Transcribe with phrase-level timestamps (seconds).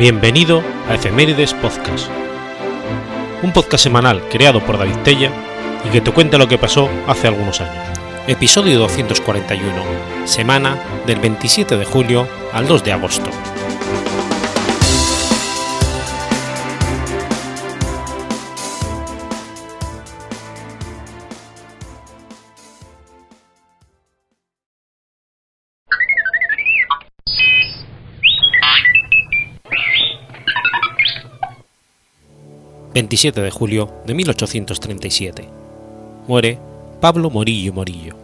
[0.00, 2.08] Bienvenido a Efemérides Podcast,
[3.42, 5.30] un podcast semanal creado por David Tella
[5.84, 7.84] y que te cuenta lo que pasó hace algunos años.
[8.26, 9.70] Episodio 241,
[10.24, 13.28] semana del 27 de julio al 2 de agosto.
[33.10, 35.48] 27 de julio de 1837.
[36.28, 36.60] Muere
[37.00, 38.14] Pablo Morillo Morillo.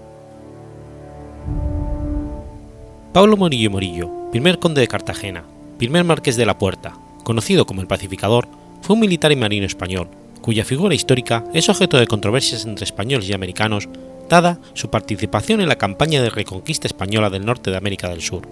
[3.13, 5.43] Pablo Morillo Morillo, primer conde de Cartagena,
[5.77, 8.47] primer marqués de la Puerta, conocido como el Pacificador,
[8.81, 10.07] fue un militar y marino español,
[10.41, 13.89] cuya figura histórica es objeto de controversias entre españoles y americanos,
[14.29, 18.47] dada su participación en la campaña de reconquista española del norte de América del Sur,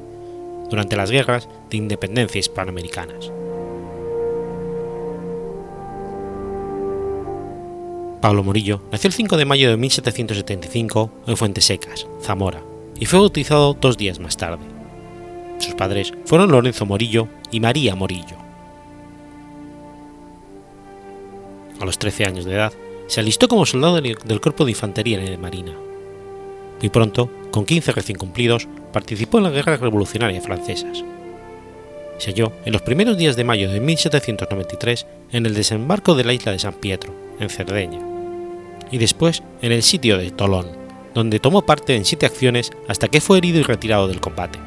[0.68, 3.30] durante las guerras de independencia hispanoamericanas.
[8.24, 12.62] Pablo Morillo nació el 5 de mayo de 1775 en Fuentesecas, Zamora,
[12.98, 14.64] y fue bautizado dos días más tarde.
[15.58, 18.38] Sus padres fueron Lorenzo Morillo y María Morillo.
[21.78, 22.72] A los 13 años de edad,
[23.08, 25.74] se alistó como soldado del Cuerpo de Infantería la Marina.
[26.80, 31.04] Muy pronto, con 15 recién cumplidos, participó en la Guerra Revolucionaria Francesas.
[32.16, 36.32] Se halló en los primeros días de mayo de 1793 en el desembarco de la
[36.32, 38.13] isla de San Pietro, en Cerdeña,
[38.94, 40.68] y después en el sitio de Tolón,
[41.14, 44.60] donde tomó parte en siete acciones hasta que fue herido y retirado del combate.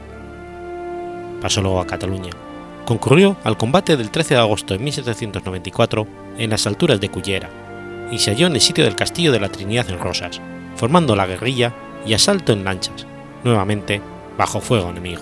[1.42, 2.32] Pasó luego a Cataluña.
[2.84, 6.08] Concurrió al combate del 13 de agosto de 1794
[6.40, 7.50] en las alturas de Cullera
[8.12, 10.42] y se halló en el sitio del Castillo de la Trinidad en Rosas,
[10.76, 11.74] formando la guerrilla
[12.06, 13.08] y asalto en lanchas,
[13.46, 14.02] nuevamente
[14.38, 15.22] bajo fuego enemigo.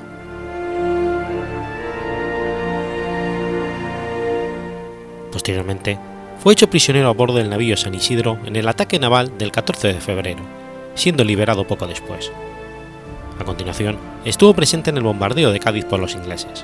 [5.31, 5.99] Posteriormente
[6.45, 9.87] fue hecho prisionero a bordo del navío San Isidro en el ataque naval del 14
[9.87, 10.43] de febrero,
[10.93, 12.31] siendo liberado poco después.
[13.39, 16.63] A continuación, estuvo presente en el bombardeo de Cádiz por los ingleses.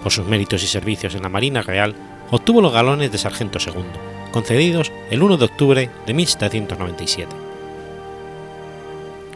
[0.00, 1.92] Por sus méritos y servicios en la Marina Real,
[2.30, 3.98] obtuvo los galones de sargento segundo,
[4.30, 7.34] concedidos el 1 de octubre de 1797.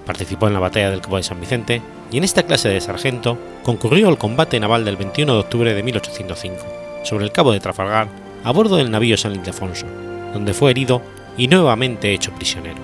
[0.06, 1.82] Participó en la batalla del Cabo de San Vicente
[2.12, 5.82] y en esta clase de sargento concurrió al combate naval del 21 de octubre de
[5.82, 6.64] 1805
[7.02, 9.86] sobre el Cabo de Trafalgar a bordo del navío San Ildefonso,
[10.32, 11.02] donde fue herido
[11.36, 12.76] y nuevamente hecho prisionero.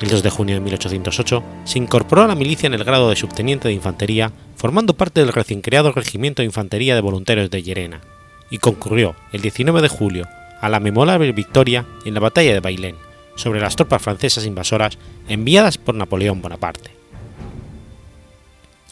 [0.00, 3.16] El 2 de junio de 1808 se incorporó a la milicia en el grado de
[3.16, 8.00] subteniente de infantería, formando parte del recién creado Regimiento de Infantería de Voluntarios de Llerena,
[8.48, 10.26] y concurrió el 19 de julio
[10.62, 12.96] a la memorable victoria en la batalla de Bailén
[13.34, 14.96] sobre las tropas francesas invasoras
[15.28, 17.01] enviadas por Napoleón Bonaparte.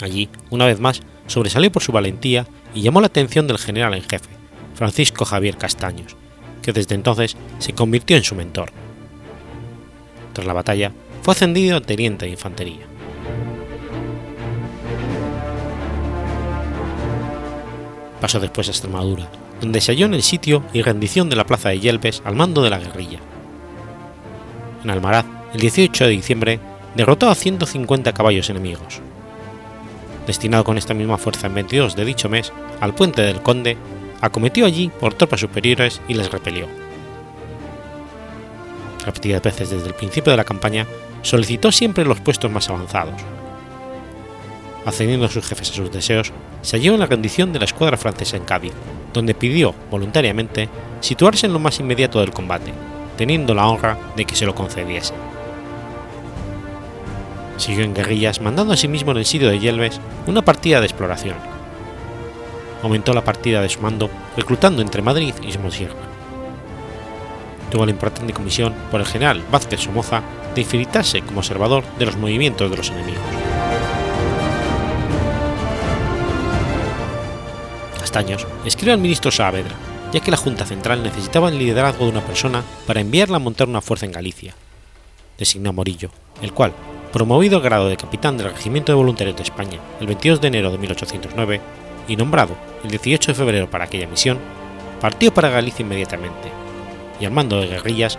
[0.01, 4.03] Allí, una vez más, sobresalió por su valentía y llamó la atención del general en
[4.03, 4.31] jefe,
[4.75, 6.17] Francisco Javier Castaños,
[6.63, 8.73] que desde entonces se convirtió en su mentor.
[10.33, 12.87] Tras la batalla, fue ascendido a teniente de infantería.
[18.21, 19.29] Pasó después a Extremadura,
[19.61, 22.63] donde se halló en el sitio y rendición de la plaza de Yelves al mando
[22.63, 23.19] de la guerrilla.
[24.85, 26.61] En Almaraz, el 18 de diciembre,
[26.95, 29.01] derrotó a 150 caballos enemigos,
[30.27, 33.77] destinado con esta misma fuerza en 22 de dicho mes al puente del Conde,
[34.21, 36.67] acometió allí por tropas superiores y les repelió.
[39.05, 40.87] Repetidas veces desde el principio de la campaña,
[41.23, 43.21] solicitó siempre los puestos más avanzados.
[44.85, 46.33] Accediendo a sus jefes a sus deseos,
[46.63, 48.73] se halló en la rendición de la escuadra francesa en Cádiz,
[49.13, 50.69] donde pidió voluntariamente
[51.01, 52.73] situarse en lo más inmediato del combate,
[53.17, 55.15] teniendo la honra de que se lo concediese.
[57.61, 61.37] Siguió en guerrillas, mandando asimismo en el sitio de Yelves una partida de exploración.
[62.83, 66.01] Aumentó la partida de su mando, reclutando entre Madrid y Somosierra.
[67.71, 70.23] Tuvo la importante comisión por el general Vázquez Somoza
[70.55, 73.21] de infiltrarse como observador de los movimientos de los enemigos.
[77.99, 79.75] Castaños escribió al ministro Saavedra,
[80.15, 83.69] ya que la Junta Central necesitaba el liderazgo de una persona para enviarla a montar
[83.69, 84.55] una fuerza en Galicia.
[85.37, 86.11] Designó a Morillo,
[86.41, 86.73] el cual,
[87.13, 90.71] promovido al grado de capitán del Regimiento de Voluntarios de España el 22 de enero
[90.71, 91.61] de 1809
[92.09, 94.39] y nombrado el 18 de febrero para aquella misión,
[95.01, 96.51] partió para Galicia inmediatamente
[97.21, 98.19] y al mando de guerrillas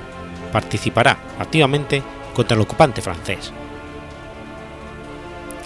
[0.51, 2.03] participará activamente
[2.35, 3.51] contra el ocupante francés.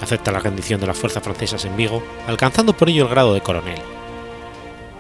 [0.02, 3.42] Acepta la rendición de las fuerzas francesas en Vigo, alcanzando por ello el grado de
[3.42, 3.80] coronel.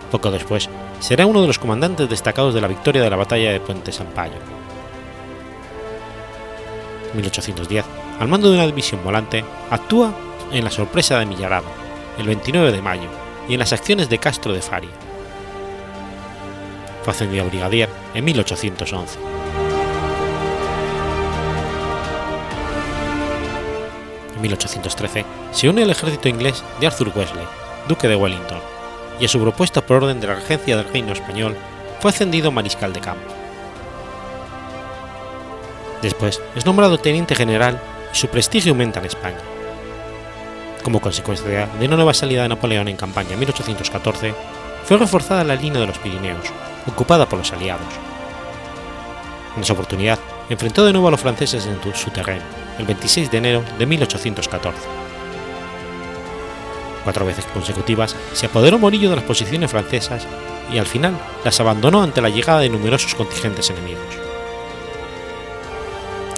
[0.10, 0.69] Poco después,
[1.00, 4.33] será uno de los comandantes destacados de la victoria de la batalla de Puente Sampaio.
[7.13, 10.14] 1810 al mando de una división volante, actúa
[10.52, 11.66] en la sorpresa de Millarado,
[12.18, 13.10] el 29 de mayo,
[13.48, 14.90] y en las acciones de Castro de Faria.
[17.04, 19.20] Fue ascendido a brigadier en 1811.
[24.36, 27.46] En 1813 se une al ejército inglés de Arthur Wesley,
[27.88, 28.60] duque de Wellington,
[29.20, 31.56] y a su propuesta por orden de la regencia del reino español
[32.00, 33.34] fue ascendido mariscal de campo.
[36.02, 37.80] Después es nombrado teniente general
[38.16, 39.40] su prestigio aumenta en España.
[40.84, 44.34] Como consecuencia de una nueva salida de Napoleón en campaña en 1814,
[44.86, 46.46] fue reforzada la línea de los Pirineos,
[46.88, 47.94] ocupada por los aliados.
[49.58, 50.18] En esa oportunidad,
[50.50, 52.44] enfrentó de nuevo a los franceses en su terreno,
[52.80, 54.80] el 26 de enero de 1814.
[57.04, 60.26] Cuatro veces consecutivas se apoderó Morillo de las posiciones francesas
[60.72, 64.06] y al final las abandonó ante la llegada de numerosos contingentes enemigos.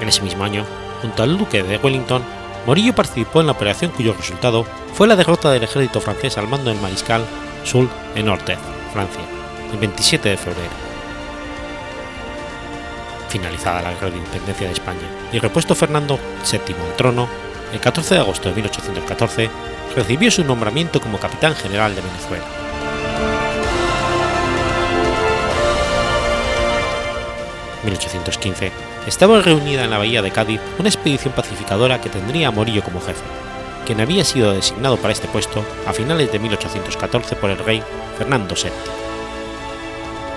[0.02, 0.66] En ese mismo año,
[1.02, 2.24] junto al duque de Wellington,
[2.66, 6.70] Morillo participó en la operación cuyo resultado fue la derrota del ejército francés al mando
[6.70, 7.26] del mariscal
[7.64, 8.60] Soult en Orthez,
[8.94, 9.22] Francia,
[9.72, 10.88] el 27 de febrero.
[13.30, 17.28] Finalizada la guerra de independencia de España y repuesto Fernando VII al trono,
[17.74, 19.50] el 14 de agosto de 1814
[19.96, 22.46] recibió su nombramiento como capitán general de Venezuela.
[27.84, 28.72] 1815,
[29.08, 33.00] estaba reunida en la bahía de Cádiz una expedición pacificadora que tendría a Morillo como
[33.00, 33.24] jefe,
[33.86, 37.82] quien había sido designado para este puesto a finales de 1814 por el rey
[38.18, 38.72] Fernando VII.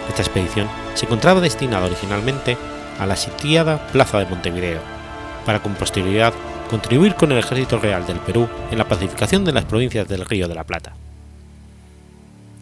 [0.09, 2.57] Esta expedición se encontraba destinada originalmente
[3.01, 4.81] a la sitiada Plaza de Montevideo,
[5.45, 6.33] para con posterioridad
[6.71, 10.47] contribuir con el ejército real del Perú en la pacificación de las provincias del Río
[10.47, 10.95] de la Plata.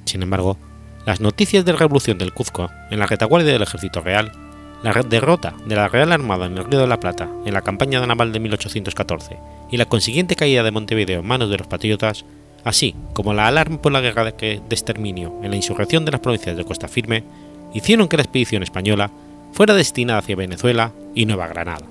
[0.07, 0.57] Sin embargo,
[1.05, 4.33] las noticias de la revolución del Cuzco en la retaguardia del ejército real
[4.83, 8.05] la derrota de la Real Armada en el Río de la Plata en la campaña
[8.07, 9.39] naval de 1814
[9.71, 12.25] y la consiguiente caída de Montevideo en manos de los patriotas,
[12.65, 16.57] así como la alarma por la guerra de exterminio en la insurrección de las provincias
[16.57, 17.25] de Costa Firme,
[17.75, 19.11] hicieron que la expedición española
[19.53, 21.87] fuera destinada hacia Venezuela y Nueva Granada.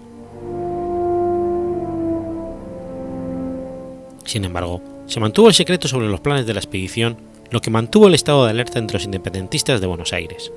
[4.23, 7.17] Sin embargo, se mantuvo el secreto sobre los planes de la expedición,
[7.49, 10.51] lo que mantuvo el estado de alerta entre los independentistas de Buenos Aires.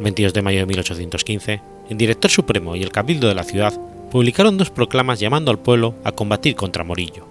[0.00, 1.60] El 22 de mayo de 1815,
[1.90, 3.78] el director supremo y el cabildo de la ciudad
[4.10, 7.26] publicaron dos proclamas llamando al pueblo a combatir contra Morillo.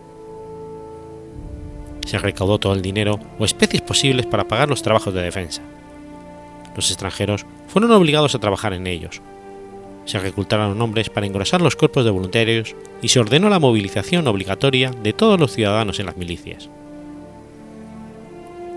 [2.06, 5.63] Se recaudó todo el dinero o especies posibles para pagar los trabajos de defensa.
[6.75, 9.19] Los extranjeros fueron obligados a trabajar en ellos.
[10.06, 14.92] Se reclutaron hombres para engrosar los cuerpos de voluntarios y se ordenó la movilización obligatoria
[14.92, 16.69] de todos los ciudadanos en las milicias.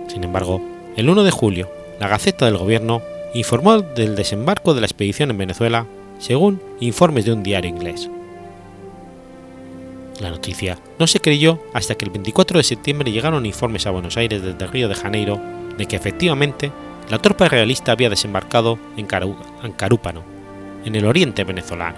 [0.09, 0.63] Sin embargo,
[0.97, 1.69] el 1 de julio,
[2.01, 3.03] la Gaceta del Gobierno
[3.35, 5.87] informó del desembarco de la expedición en Venezuela
[6.19, 8.11] según informes de un diario inglés.
[10.21, 14.17] La noticia no se creyó hasta que el 24 de septiembre llegaron informes a Buenos
[14.17, 15.41] Aires desde Río de Janeiro
[15.77, 16.71] de que efectivamente
[17.11, 20.23] la tropa realista había desembarcado en, Carúpano,
[20.85, 21.97] en el oriente venezolano.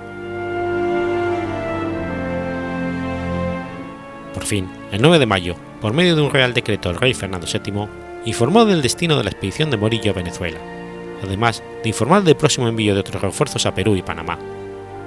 [4.33, 7.47] Por fin, el 9 de mayo, por medio de un real decreto del rey Fernando
[7.47, 7.87] VII,
[8.25, 10.59] informó del destino de la expedición de Morillo a Venezuela,
[11.25, 14.39] además de informar del próximo envío de otros refuerzos a Perú y Panamá,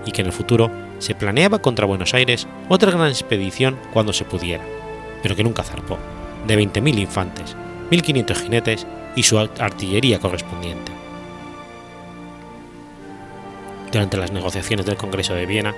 [0.06, 4.26] y que en el futuro se planeaba contra Buenos Aires otra gran expedición cuando se
[4.26, 4.64] pudiera,
[5.22, 5.98] pero que nunca zarpó,
[6.46, 7.56] de 20.000 infantes,
[7.92, 10.92] 1.500 jinetes y su artillería correspondiente.
[13.92, 15.74] Durante las negociaciones del Congreso de Viena,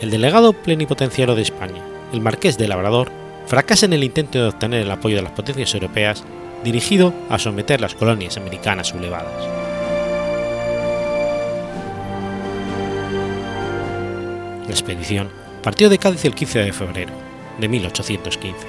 [0.00, 3.10] el delegado plenipotenciario de España, el marqués de Labrador,
[3.46, 6.24] fracasa en el intento de obtener el apoyo de las potencias europeas
[6.64, 9.69] dirigido a someter las colonias americanas sublevadas.
[14.70, 15.30] La expedición
[15.64, 17.12] partió de Cádiz el 15 de febrero
[17.58, 18.68] de 1815.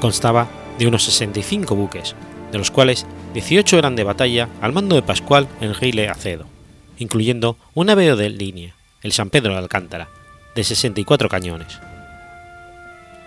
[0.00, 2.14] Constaba de unos 65 buques,
[2.52, 6.46] de los cuales 18 eran de batalla al mando de Pascual Enrile Acedo,
[6.96, 10.08] incluyendo un naveo de línea, el San Pedro de Alcántara,
[10.54, 11.78] de 64 cañones.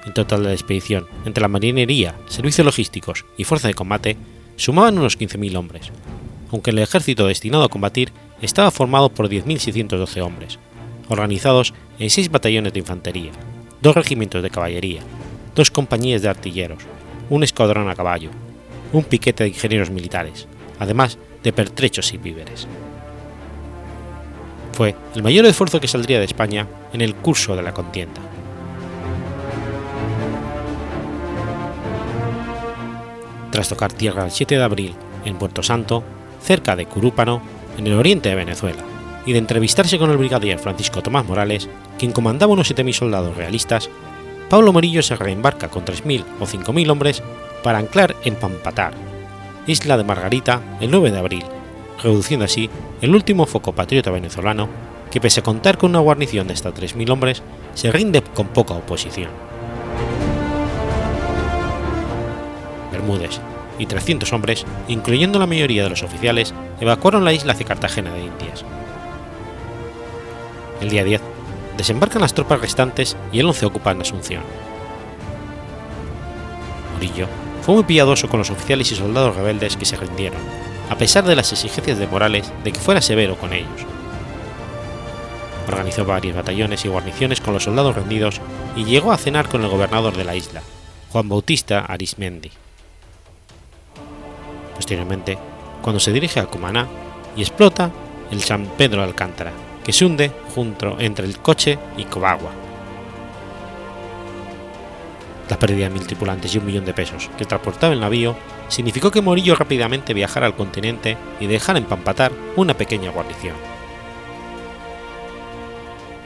[0.03, 4.17] En total de la expedición, entre la marinería, servicios logísticos y fuerza de combate,
[4.55, 5.91] sumaban unos 15.000 hombres,
[6.51, 8.11] aunque el ejército destinado a combatir
[8.41, 10.59] estaba formado por 10.612 hombres,
[11.09, 13.31] organizados en seis batallones de infantería,
[13.81, 15.01] dos regimientos de caballería,
[15.55, 16.83] dos compañías de artilleros,
[17.29, 18.29] un escuadrón a caballo,
[18.91, 20.47] un piquete de ingenieros militares,
[20.79, 22.67] además de pertrechos y víveres.
[24.73, 28.21] Fue el mayor esfuerzo que saldría de España en el curso de la contienda.
[33.51, 36.03] Tras tocar tierra el 7 de abril en Puerto Santo,
[36.41, 37.41] cerca de Curúpano,
[37.77, 38.83] en el oriente de Venezuela,
[39.25, 41.67] y de entrevistarse con el brigadier Francisco Tomás Morales,
[41.97, 43.89] quien comandaba unos 7.000 soldados realistas,
[44.49, 47.23] Pablo Morillo se reembarca con 3.000 o 5.000 hombres
[47.63, 48.93] para anclar en Pampatar,
[49.65, 51.45] isla de Margarita, el 9 de abril,
[52.03, 52.69] reduciendo así
[53.01, 54.69] el último foco patriota venezolano
[55.09, 57.41] que pese a contar con una guarnición de hasta 3.000 hombres,
[57.73, 59.29] se rinde con poca oposición.
[62.91, 63.39] Bermúdez
[63.79, 68.21] y 300 hombres, incluyendo la mayoría de los oficiales, evacuaron la isla hacia Cartagena de
[68.21, 68.65] Indias.
[70.81, 71.21] El día 10,
[71.77, 74.43] desembarcan las tropas restantes y el 11 ocupan Asunción.
[76.93, 77.27] Murillo
[77.61, 80.39] fue muy piadoso con los oficiales y soldados rebeldes que se rindieron,
[80.89, 83.85] a pesar de las exigencias de Morales de que fuera severo con ellos.
[85.67, 88.39] Organizó varios batallones y guarniciones con los soldados rendidos
[88.75, 90.61] y llegó a cenar con el gobernador de la isla,
[91.11, 92.51] Juan Bautista Arismendi.
[94.75, 95.37] Posteriormente,
[95.81, 96.87] cuando se dirige a Cumaná
[97.35, 97.91] y explota
[98.31, 99.51] el San Pedro de Alcántara,
[99.83, 102.51] que se hunde junto entre el coche y Cobagua.
[105.49, 108.35] La pérdida de mil tripulantes y un millón de pesos que transportaba el navío
[108.67, 113.55] significó que Morillo rápidamente viajara al continente y dejara en Pampatar una pequeña guarnición.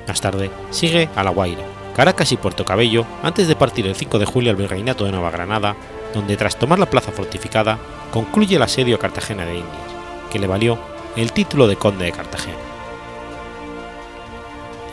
[0.08, 1.64] Más tarde sigue a La Guaira,
[1.96, 5.32] Caracas y Puerto Cabello antes de partir el 5 de julio al Virreinato de Nueva
[5.32, 5.76] Granada,
[6.14, 7.78] donde tras tomar la plaza fortificada
[8.12, 9.92] concluye el asedio a Cartagena de Indias,
[10.32, 10.80] que le valió
[11.16, 12.58] el título de conde de Cartagena.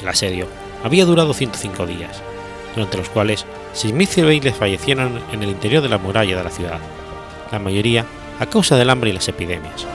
[0.01, 0.47] El asedio
[0.85, 2.23] había durado 105 días,
[2.75, 6.81] durante los cuales 6.000 civiles fallecieron en el interior de la muralla de la ciudad,
[7.51, 8.05] la mayoría
[8.39, 9.87] a causa del hambre y las epidemias.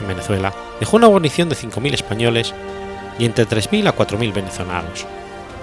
[0.00, 2.54] En Venezuela dejó una guarnición de 5.000 españoles
[3.18, 5.06] y entre 3.000 a 4.000 venezolanos,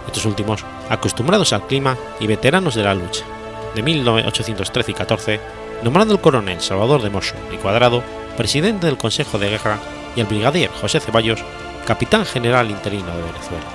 [0.08, 3.26] estos últimos acostumbrados al clima y veteranos de la lucha,
[3.76, 5.40] de 1813 y 14,
[5.84, 8.04] nombrando el coronel Salvador de Mosso y Cuadrado
[8.38, 9.80] presidente del Consejo de Guerra
[10.16, 11.44] y el brigadier José Ceballos
[11.86, 13.66] capitán general interino de Venezuela.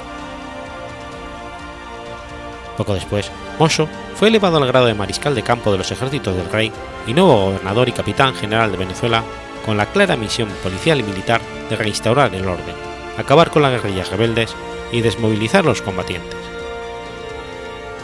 [2.77, 6.51] Poco después, Mosso fue elevado al grado de mariscal de campo de los ejércitos del
[6.51, 6.71] rey
[7.07, 9.25] y nuevo gobernador y capitán general de Venezuela
[9.65, 11.41] con la clara misión policial y militar
[11.71, 12.75] de reinstaurar el orden,
[13.19, 14.55] acabar con las guerrillas rebeldes
[14.93, 16.39] y desmovilizar a los combatientes.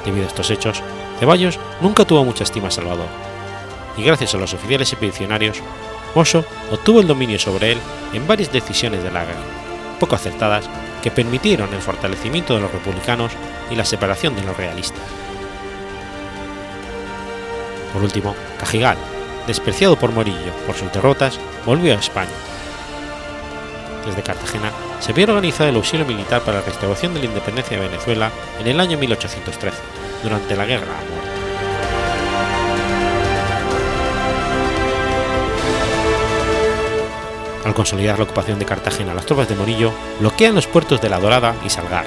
[0.04, 0.82] Debido a estos hechos,
[1.20, 3.08] Ceballos nunca tuvo mucha estima a Salvador,
[3.96, 5.60] y gracias a los oficiales expedicionarios,
[6.14, 7.78] Mosso obtuvo el dominio sobre él
[8.12, 9.40] en varias decisiones de la guerra,
[9.98, 10.68] poco acertadas,
[11.02, 13.32] que permitieron el fortalecimiento de los republicanos
[13.70, 15.02] y la separación de los realistas.
[17.92, 18.96] Por último, Cajigal,
[19.46, 22.30] despreciado por Morillo por sus derrotas, volvió a España.
[24.06, 27.88] Desde Cartagena se había organizado el auxilio militar para la restauración de la independencia de
[27.88, 28.30] Venezuela
[28.60, 29.78] en el año 1813,
[30.22, 31.32] durante la Guerra a Muerte.
[37.64, 41.20] Al consolidar la ocupación de Cartagena, las tropas de Morillo bloquean los puertos de La
[41.20, 42.06] Dorada y Salgar,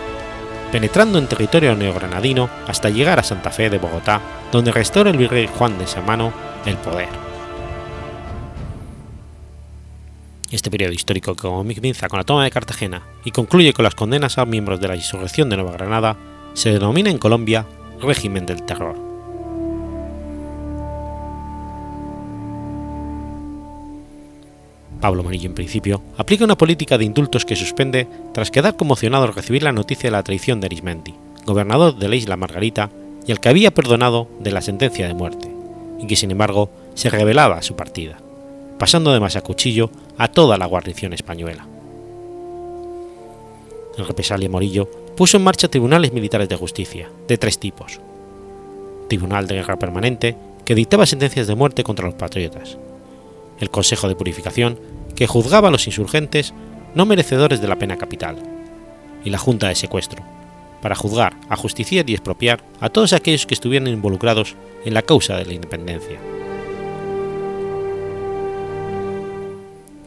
[0.71, 4.19] penetrando en territorio neogranadino hasta llegar a Santa Fe de Bogotá,
[4.51, 6.33] donde restaura el virrey Juan de Samano
[6.65, 7.34] el poder.
[10.55, 14.37] Este periodo histórico que comienza con la toma de Cartagena y concluye con las condenas
[14.37, 16.15] a miembros de la insurrección de Nueva Granada
[16.53, 17.65] se denomina en Colombia
[17.99, 18.95] régimen del terror.
[25.01, 29.35] Pablo Morillo, en principio, aplica una política de indultos que suspende tras quedar conmocionado al
[29.35, 32.89] recibir la noticia de la traición de Arismendi, gobernador de la isla Margarita
[33.27, 35.53] y al que había perdonado de la sentencia de muerte,
[35.99, 38.19] y que sin embargo se revelaba su partida,
[38.77, 41.67] pasando además a cuchillo a toda la guarnición española.
[43.97, 47.99] En represalia Morillo puso en marcha tribunales militares de justicia, de tres tipos.
[49.07, 52.77] Tribunal de Guerra Permanente, que dictaba sentencias de muerte contra los patriotas.
[53.59, 54.79] El Consejo de Purificación,
[55.15, 56.53] que juzgaba a los insurgentes
[56.93, 58.37] no merecedores de la pena capital.
[59.23, 60.23] Y la Junta de Secuestro,
[60.81, 65.45] para juzgar, ajusticiar y expropiar a todos aquellos que estuvieran involucrados en la causa de
[65.45, 66.19] la independencia.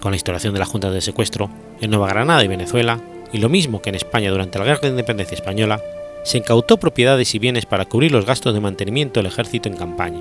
[0.00, 1.50] Con la instauración de la Junta de Secuestro,
[1.80, 3.00] en Nueva Granada y Venezuela,
[3.32, 5.82] y lo mismo que en España durante la Guerra de Independencia Española,
[6.24, 10.20] se incautó propiedades y bienes para cubrir los gastos de mantenimiento del ejército en campaña,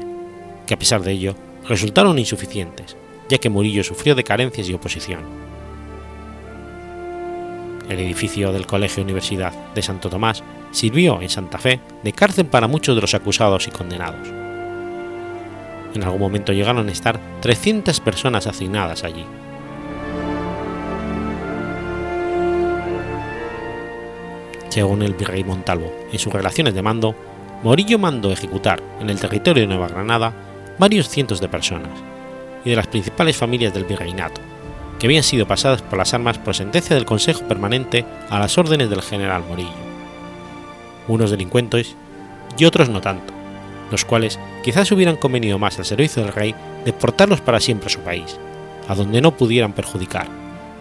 [0.65, 1.35] que a pesar de ello
[1.67, 2.95] resultaron insuficientes,
[3.29, 5.21] ya que Murillo sufrió de carencias y oposición.
[7.89, 12.67] El edificio del Colegio Universidad de Santo Tomás sirvió en Santa Fe de cárcel para
[12.67, 14.27] muchos de los acusados y condenados.
[15.93, 19.25] En algún momento llegaron a estar 300 personas asignadas allí.
[24.77, 27.15] Según el virrey Montalvo, en sus relaciones de mando,
[27.63, 30.31] Morillo mandó ejecutar en el territorio de Nueva Granada
[30.77, 31.89] varios cientos de personas
[32.63, 34.39] y de las principales familias del virreinato,
[34.99, 38.91] que habían sido pasadas por las armas por sentencia del Consejo Permanente a las órdenes
[38.91, 39.71] del general Morillo.
[41.07, 41.95] Unos delincuentes
[42.55, 43.33] y otros no tanto,
[43.89, 46.53] los cuales quizás hubieran convenido más al servicio del rey
[46.85, 48.37] deportarlos para siempre a su país,
[48.87, 50.27] a donde no pudieran perjudicar,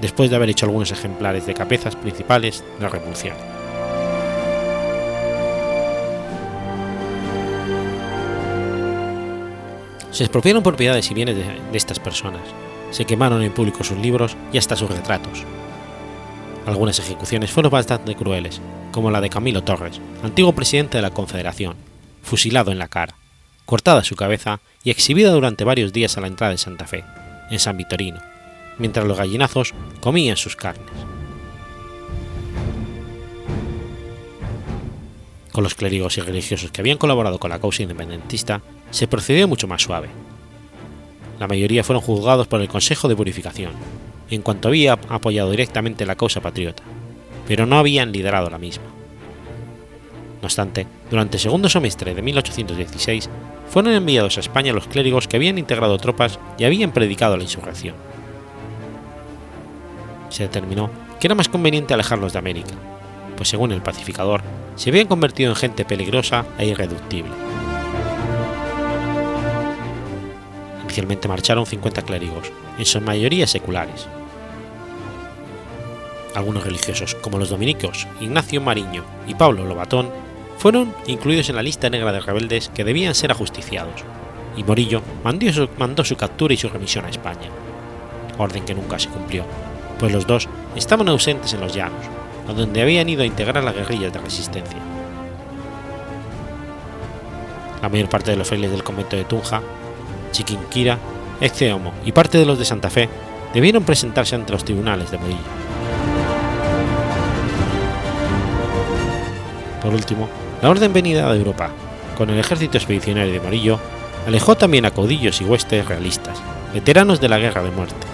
[0.02, 3.55] después de haber hecho algunos ejemplares de cabezas principales de la revolución.
[10.16, 12.40] Se expropiaron propiedades y bienes de, de estas personas,
[12.90, 15.44] se quemaron en público sus libros y hasta sus retratos.
[16.64, 21.76] Algunas ejecuciones fueron bastante crueles, como la de Camilo Torres, antiguo presidente de la Confederación,
[22.22, 23.14] fusilado en la cara,
[23.66, 27.04] cortada su cabeza y exhibida durante varios días a la entrada de Santa Fe,
[27.50, 28.22] en San Vitorino,
[28.78, 30.88] mientras los gallinazos comían sus carnes.
[35.52, 39.66] Con los clérigos y religiosos que habían colaborado con la causa independentista, se procedió mucho
[39.66, 40.08] más suave.
[41.38, 43.72] La mayoría fueron juzgados por el Consejo de Purificación,
[44.30, 46.82] en cuanto había apoyado directamente la causa patriota,
[47.46, 48.84] pero no habían liderado la misma.
[50.40, 53.28] No obstante, durante el segundo semestre de 1816
[53.68, 57.94] fueron enviados a España los clérigos que habían integrado tropas y habían predicado la insurrección.
[60.30, 60.90] Se determinó
[61.20, 62.74] que era más conveniente alejarlos de América,
[63.36, 64.42] pues según el pacificador,
[64.76, 67.32] se habían convertido en gente peligrosa e irreductible.
[71.04, 74.06] Marcharon 50 clérigos, en su mayoría seculares.
[76.34, 80.10] Algunos religiosos, como los dominicos Ignacio Mariño y Pablo Lobatón,
[80.58, 84.04] fueron incluidos en la lista negra de rebeldes que debían ser ajusticiados,
[84.56, 87.50] y Morillo mandó su, mandó su captura y su remisión a España,
[88.38, 89.44] orden que nunca se cumplió,
[89.98, 92.04] pues los dos estaban ausentes en los llanos,
[92.48, 94.78] a donde habían ido a integrar las guerrillas de resistencia.
[97.82, 99.60] La mayor parte de los frailes del convento de Tunja,
[100.32, 100.98] Chiquinquira,
[101.40, 103.08] Exceomo y parte de los de Santa Fe
[103.52, 105.38] debieron presentarse ante los tribunales de Morillo.
[109.82, 110.28] Por último,
[110.62, 111.70] la orden venida de Europa,
[112.16, 113.78] con el ejército expedicionario de Morillo,
[114.26, 116.42] alejó también a caudillos y huestes realistas,
[116.74, 118.06] veteranos de la guerra de muerte,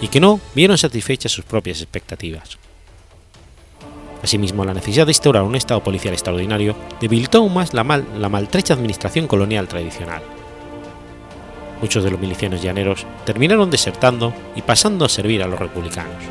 [0.00, 2.58] y que no vieron satisfechas sus propias expectativas.
[4.22, 8.28] Asimismo, la necesidad de instaurar un Estado policial extraordinario debilitó aún más la, mal, la
[8.28, 10.22] maltrecha administración colonial tradicional.
[11.80, 16.22] Muchos de los milicianos llaneros terminaron desertando y pasando a servir a los republicanos.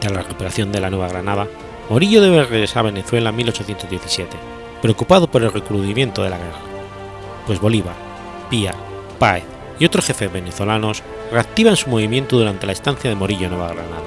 [0.00, 1.46] Tras la recuperación de la Nueva Granada,
[1.88, 4.36] Morillo debe regresar a Venezuela en 1817,
[4.82, 6.60] preocupado por el recrudimiento de la guerra,
[7.46, 7.94] pues Bolívar,
[8.50, 8.74] Pía,
[9.18, 9.44] Páez
[9.78, 14.02] y otros jefes venezolanos reactivan su movimiento durante la estancia de Morillo en Nueva Granada.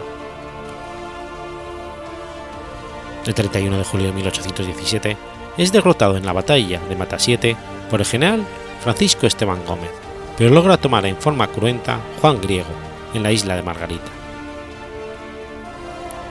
[3.25, 5.17] El 31 de julio de 1817
[5.57, 7.57] es derrotado en la batalla de Matasiete
[7.89, 8.45] por el general
[8.81, 9.91] Francisco Esteban Gómez,
[10.37, 12.69] pero logra tomar en forma cruenta Juan Griego
[13.13, 14.11] en la isla de Margarita.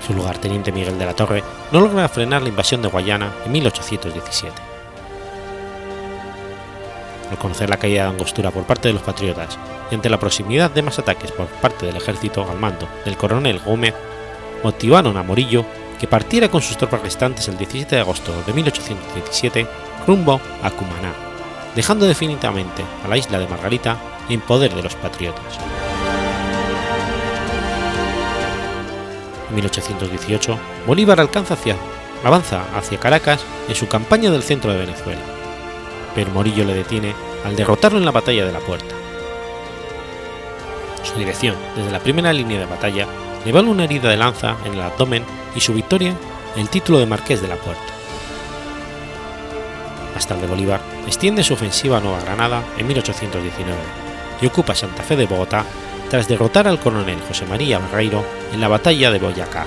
[0.07, 4.55] Su lugarteniente Miguel de la Torre no logra frenar la invasión de Guayana en 1817.
[7.29, 9.59] Al conocer la caída de Angostura por parte de los patriotas
[9.91, 13.59] y ante la proximidad de más ataques por parte del ejército al mando del coronel
[13.59, 13.95] Gómez,
[14.62, 15.65] motivaron a Morillo
[15.98, 19.66] que partiera con sus tropas restantes el 17 de agosto de 1817
[20.06, 21.12] rumbo a Cumaná,
[21.74, 23.96] dejando definitivamente a la isla de Margarita
[24.28, 25.59] en poder de los patriotas.
[29.48, 31.56] En 1818, Bolívar alcanza
[32.24, 35.20] avanza hacia Caracas en su campaña del centro de Venezuela,
[36.14, 38.94] pero Morillo le detiene al derrotarlo en la batalla de la Puerta.
[41.02, 43.06] Su dirección desde la primera línea de batalla
[43.46, 46.14] le vale una herida de lanza en el abdomen y su victoria
[46.56, 47.80] el título de Marqués de la Puerta.
[50.14, 53.78] Más tarde Bolívar extiende su ofensiva a Nueva Granada en 1819
[54.42, 55.64] y ocupa Santa Fe de Bogotá
[56.11, 59.64] tras derrotar al coronel José María Barreiro en la batalla de Boyacá.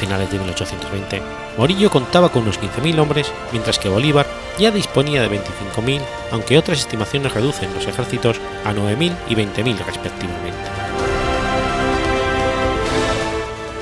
[0.00, 1.22] Finales de 1820,
[1.58, 4.26] Morillo contaba con unos 15.000 hombres, mientras que Bolívar
[4.58, 6.00] ya disponía de 25.000,
[6.32, 10.70] aunque otras estimaciones reducen los ejércitos a 9.000 y 20.000 respectivamente.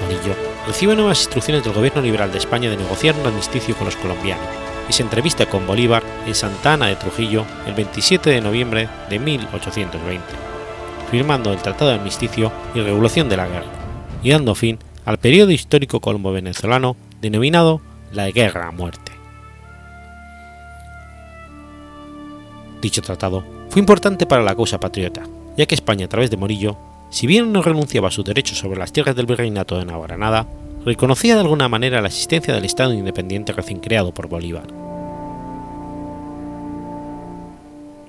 [0.02, 0.34] Morillo
[0.66, 4.46] recibe nuevas instrucciones del gobierno liberal de España de negociar un armisticio con los colombianos
[4.88, 9.18] y se entrevista con Bolívar en Santa Ana de Trujillo el 27 de noviembre de
[9.18, 10.24] 1820,
[11.10, 13.66] firmando el Tratado de Armisticio y Regulación de la Guerra,
[14.22, 14.78] y dando fin
[15.08, 17.80] al periodo histórico colombo-venezolano denominado
[18.12, 19.10] la Guerra a Muerte.
[22.82, 25.22] Dicho tratado fue importante para la causa patriota,
[25.56, 26.76] ya que España a través de Morillo,
[27.08, 30.46] si bien no renunciaba a sus derechos sobre las tierras del virreinato de Nueva
[30.84, 34.66] reconocía de alguna manera la existencia del Estado independiente recién creado por Bolívar.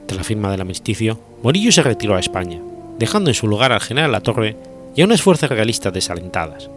[0.05, 2.59] Tras la firma del armisticio, Morillo se retiró a España,
[2.97, 4.57] dejando en su lugar al general Latorre
[4.97, 6.69] y a unas fuerzas realistas desalentadas.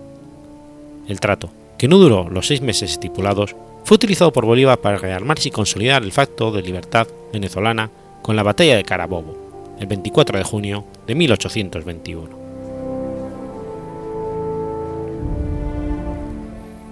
[1.09, 5.49] El trato, que no duró los seis meses estipulados, fue utilizado por Bolívar para rearmarse
[5.49, 7.91] y consolidar el facto de libertad venezolana
[8.23, 9.37] con la batalla de Carabobo,
[9.81, 12.43] el 24 de junio de 1821.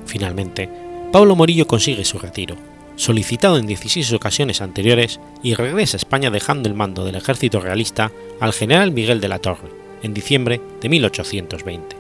[0.07, 0.69] Finalmente,
[1.13, 2.57] Pablo Morillo consigue su retiro,
[2.97, 8.11] solicitado en 16 ocasiones anteriores, y regresa a España dejando el mando del ejército realista
[8.41, 9.69] al general Miguel de la Torre,
[10.03, 12.00] en diciembre de 1820.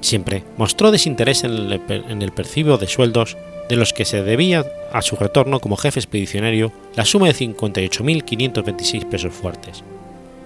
[0.00, 3.36] Siempre mostró desinterés en el, en percibo de sueldos
[3.68, 9.08] de los que se debía a su retorno como jefe expedicionario la suma de 58.526
[9.08, 9.82] pesos fuertes,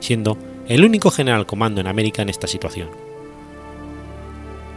[0.01, 2.89] siendo el único general comando en América en esta situación.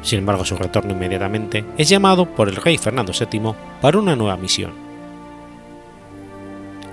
[0.01, 4.35] Sin embargo, su retorno inmediatamente es llamado por el rey Fernando VII para una nueva
[4.35, 4.71] misión.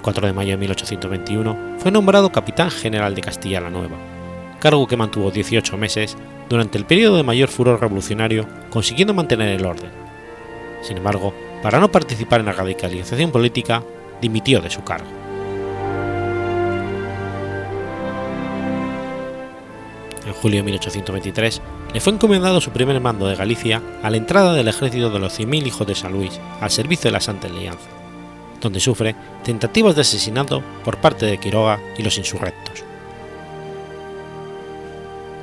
[0.02, 3.96] 4 de mayo de 1821 fue nombrado capitán general de Castilla la Nueva,
[4.60, 6.16] cargo que mantuvo 18 meses
[6.50, 9.90] durante el periodo de mayor furor revolucionario, consiguiendo mantener el orden.
[10.82, 11.32] Sin embargo,
[11.62, 13.84] para no participar en la radicalización política,
[14.20, 15.06] dimitió de su cargo.
[20.26, 21.62] En julio de 1823
[21.94, 25.38] le fue encomendado su primer mando de Galicia a la entrada del ejército de los
[25.38, 27.88] 100.000 hijos de San Luis al servicio de la Santa Alianza,
[28.60, 32.89] donde sufre tentativas de asesinato por parte de Quiroga y los insurrectos.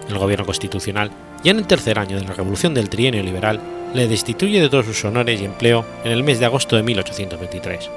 [0.10, 1.12] El gobierno constitucional,
[1.44, 3.60] ya en el tercer año de la revolución del trienio liberal,
[3.94, 7.90] le destituye de todos sus honores y empleo en el mes de agosto de 1823.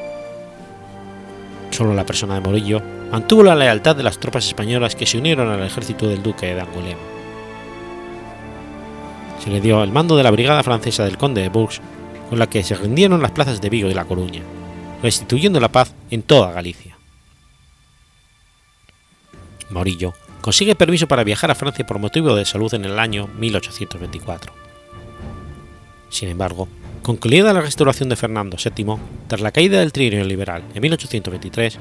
[1.70, 5.49] Solo la persona de Morillo mantuvo la lealtad de las tropas españolas que se unieron
[5.49, 7.01] al ejército del duque de Angulema.
[9.42, 11.81] Se le dio el mando de la brigada francesa del conde de Bourges,
[12.29, 14.42] con la que se rindieron las plazas de Vigo y La Coruña,
[15.03, 16.96] restituyendo la paz en toda Galicia.
[19.70, 24.53] Morillo consigue permiso para viajar a Francia por motivo de salud en el año 1824.
[26.09, 26.68] Sin embargo,
[27.03, 28.96] concluida la restauración de Fernando VII,
[29.29, 31.79] tras la caída del trienio liberal en 1823,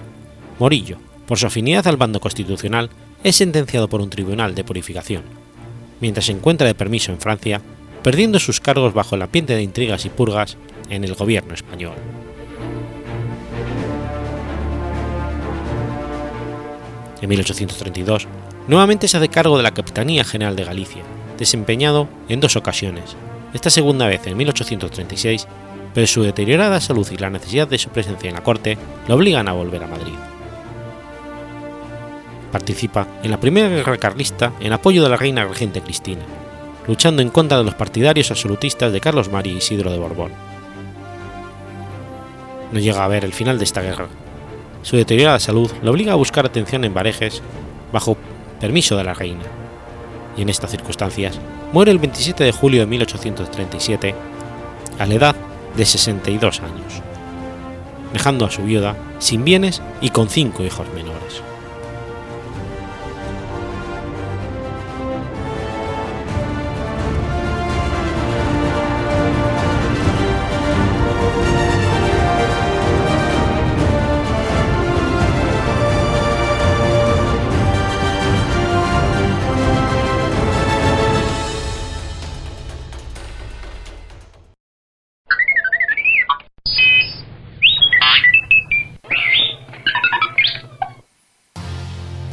[0.60, 2.90] Morillo, por su afinidad al bando constitucional,
[3.24, 5.24] es sentenciado por un tribunal de purificación,
[6.02, 7.62] mientras se encuentra de permiso en Francia,
[8.04, 10.58] perdiendo sus cargos bajo el ambiente de intrigas y purgas
[10.90, 11.96] en el gobierno español.
[17.22, 18.28] En 1832,
[18.70, 21.02] nuevamente se hace cargo de la Capitanía General de Galicia,
[21.40, 23.16] desempeñado en dos ocasiones,
[23.52, 25.48] esta segunda vez en 1836,
[25.96, 28.78] pero su deteriorada salud y la necesidad de su presencia en la corte
[29.08, 30.14] lo obligan a volver a Madrid.
[32.52, 36.22] Participa en la primera guerra carlista en apoyo de la reina regente Cristina,
[36.88, 40.32] luchando en contra de los partidarios absolutistas de Carlos María Isidro de Borbón.
[42.72, 44.10] No llega a ver el final de esta guerra.
[44.84, 47.42] Su deteriorada salud lo obliga a buscar atención en Barejes
[47.92, 48.16] bajo
[48.60, 49.44] permiso de la reina,
[50.38, 51.40] y en estas circunstancias
[51.74, 54.16] muere el 27 de julio de 1837
[55.00, 55.36] a la edad
[55.76, 57.02] de 62 años,
[58.14, 61.49] dejando a su viuda sin bienes y con cinco hijos menores.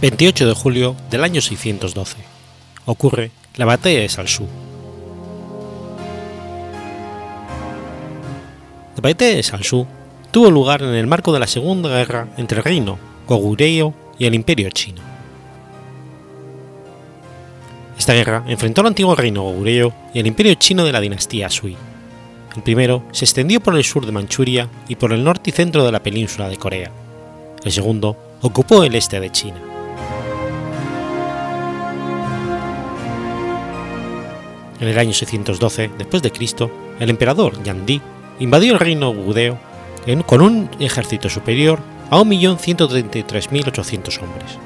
[0.08, 2.18] 28 de julio del año 612.
[2.84, 4.46] Ocurre la batalla de Salsú.
[8.94, 9.84] La batalla de Salsú
[10.30, 14.34] tuvo lugar en el marco de la Segunda Guerra entre el reino Goguryeo y el
[14.34, 15.02] Imperio Chino.
[17.98, 21.76] Esta guerra enfrentó al antiguo reino Goguryeo y el Imperio Chino de la dinastía Sui.
[22.54, 25.84] El primero se extendió por el sur de Manchuria y por el norte y centro
[25.84, 26.92] de la península de Corea.
[27.64, 29.75] El segundo ocupó el este de China.
[34.80, 38.00] En el año 612 después de Cristo, el emperador Yandi
[38.40, 39.58] invadió el reino gudeo
[40.26, 44.58] con un ejército superior a 1.133.800 hombres.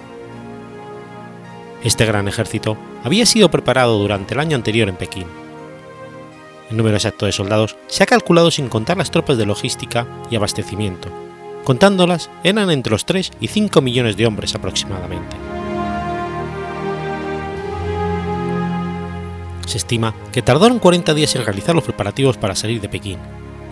[1.83, 5.27] Este gran ejército había sido preparado durante el año anterior en Pekín.
[6.71, 10.37] El número exacto de soldados se ha calculado sin contar las tropas de logística y
[10.37, 11.09] abastecimiento.
[11.65, 15.37] Contándolas, eran entre los 3 y 5 millones de hombres aproximadamente.
[19.71, 23.21] Se estima que tardaron 40 días en realizar los preparativos para salir de Pekín,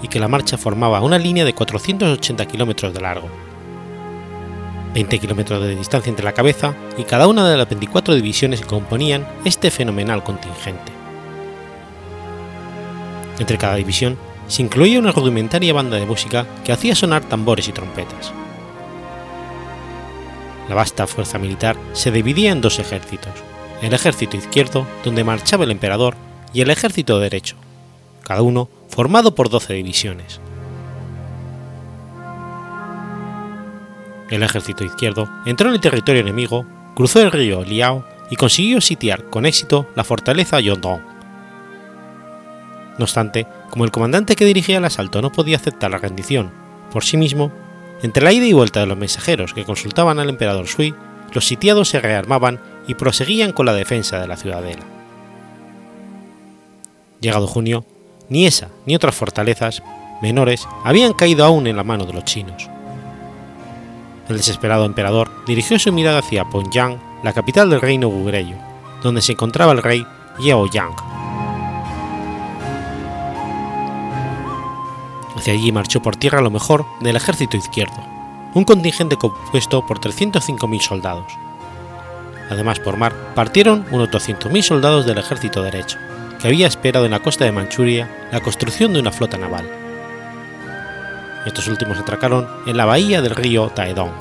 [0.01, 3.29] y que la marcha formaba una línea de 480 kilómetros de largo,
[4.95, 8.69] 20 kilómetros de distancia entre la cabeza y cada una de las 24 divisiones que
[8.69, 10.93] componían este fenomenal contingente.
[13.41, 17.73] Entre cada división se incluía una rudimentaria banda de música que hacía sonar tambores y
[17.73, 18.33] trompetas.
[20.69, 23.48] La vasta fuerza militar se dividía en dos ejércitos,
[23.83, 26.15] el ejército izquierdo, donde marchaba el emperador,
[26.53, 27.57] y el ejército derecho,
[28.23, 30.41] cada uno formado por 12 divisiones.
[34.31, 39.25] El ejército izquierdo entró en el territorio enemigo, cruzó el río Liao y consiguió sitiar
[39.25, 41.01] con éxito la fortaleza Yondong.
[42.99, 46.51] No obstante, como el comandante que dirigía el asalto no podía aceptar la rendición
[46.93, 47.53] por sí mismo,
[48.03, 50.95] entre la ida y vuelta de los mensajeros que consultaban al emperador Sui,
[51.33, 54.83] los sitiados se rearmaban y proseguían con la defensa de la ciudadela.
[57.21, 57.85] Llegado junio,
[58.29, 59.83] ni esa ni otras fortalezas
[60.21, 62.69] menores habían caído aún en la mano de los chinos.
[64.29, 68.59] El desesperado emperador dirigió su mirada hacia Pyongyang, la capital del reino Goguryeo,
[69.03, 70.05] donde se encontraba el rey
[70.41, 70.95] Yao Yang.
[75.37, 77.97] Hacia allí marchó por tierra lo mejor del ejército izquierdo,
[78.55, 81.48] un contingente compuesto por 305.000 soldados.
[82.51, 85.99] Además, por mar partieron unos 200.000 soldados del ejército derecho,
[86.41, 89.69] que había esperado en la costa de Manchuria la construcción de una flota naval.
[91.47, 94.13] Estos últimos atracaron en la bahía del río Taedong.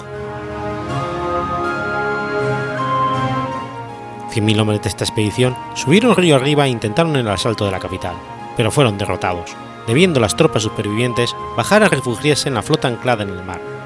[4.32, 8.16] 100.000 hombres de esta expedición subieron río arriba e intentaron el asalto de la capital,
[8.56, 9.56] pero fueron derrotados,
[9.88, 13.77] debiendo las tropas supervivientes bajar a refugiarse en la flota anclada en el mar.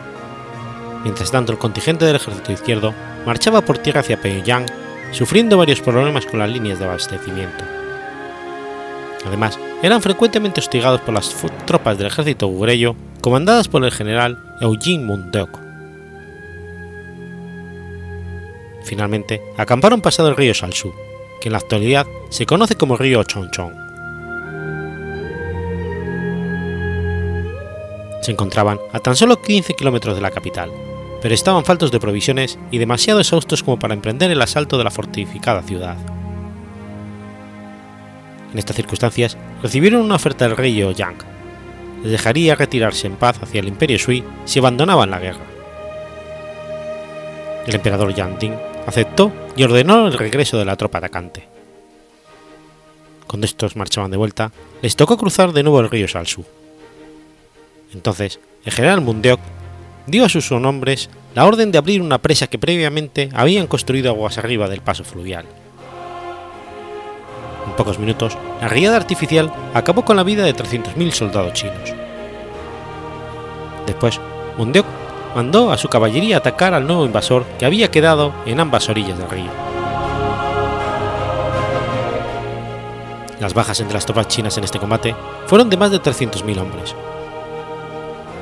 [1.04, 2.94] Mientras tanto, el contingente del ejército izquierdo
[3.26, 4.66] marchaba por tierra hacia Pyongyang,
[5.12, 7.64] sufriendo varios problemas con las líneas de abastecimiento.
[9.26, 11.36] Además, eran frecuentemente hostigados por las
[11.66, 15.60] tropas del ejército goguryeo comandadas por el general Eugene Mundeok.
[18.84, 20.92] Finalmente, acamparon pasado el río Salsu,
[21.40, 23.74] que en la actualidad se conoce como río Chongchong.
[28.22, 30.72] Se encontraban a tan solo 15 kilómetros de la capital,
[31.22, 34.92] pero estaban faltos de provisiones y demasiado exhaustos como para emprender el asalto de la
[34.92, 35.98] fortificada ciudad.
[38.52, 41.24] En estas circunstancias, recibieron una oferta del rey Yang.
[42.04, 45.46] Les dejaría retirarse en paz hacia el imperio Sui si abandonaban la guerra.
[47.68, 48.56] El emperador Yang Ding
[48.88, 51.48] aceptó y ordenó el regreso de la tropa atacante.
[53.28, 56.44] Cuando estos marchaban de vuelta, les tocó cruzar de nuevo el río Salsu.
[57.94, 59.40] Entonces, el general Mundeok
[60.12, 64.38] dio a sus hombres la orden de abrir una presa que previamente habían construido aguas
[64.38, 65.46] arriba del paso fluvial.
[67.66, 71.94] En pocos minutos, la riada artificial acabó con la vida de 300.000 soldados chinos.
[73.86, 74.20] Después,
[74.58, 74.86] Mundeok
[75.34, 79.30] mandó a su caballería atacar al nuevo invasor que había quedado en ambas orillas del
[79.30, 79.52] río.
[83.40, 85.16] Las bajas entre las tropas chinas en este combate
[85.48, 86.96] fueron de más de 300.000 hombres.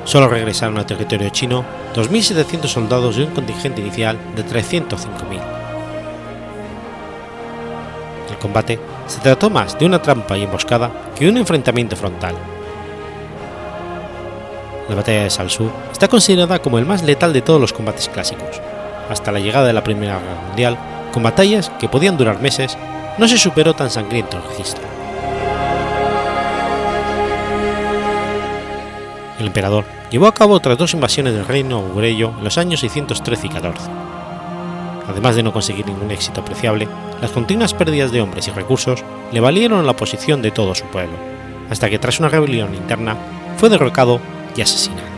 [0.04, 5.40] Solo regresaron al territorio chino 2.700 soldados de un contingente inicial de 305.000.
[8.30, 12.34] El combate se trató más de una trampa y emboscada que un enfrentamiento frontal.
[14.88, 18.60] La batalla de Salsu está considerada como el más letal de todos los combates clásicos.
[19.08, 20.78] Hasta la llegada de la Primera Guerra Mundial,
[21.12, 22.76] con batallas que podían durar meses,
[23.18, 24.99] no se superó tan sangriento registro.
[29.40, 33.46] El emperador llevó a cabo otras dos invasiones del reino goguryeo en los años 613
[33.46, 33.90] y 14.
[35.08, 36.86] Además de no conseguir ningún éxito apreciable,
[37.22, 41.16] las continuas pérdidas de hombres y recursos le valieron la oposición de todo su pueblo,
[41.70, 43.16] hasta que tras una rebelión interna
[43.56, 44.20] fue derrocado
[44.54, 45.09] y asesinado.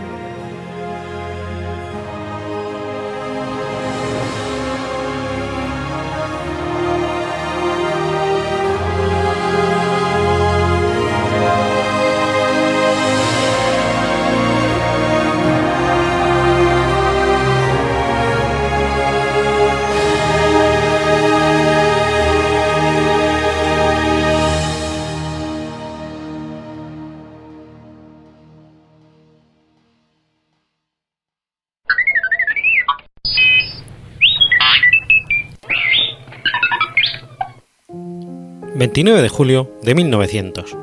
[38.95, 40.77] 29 de julio de 1900.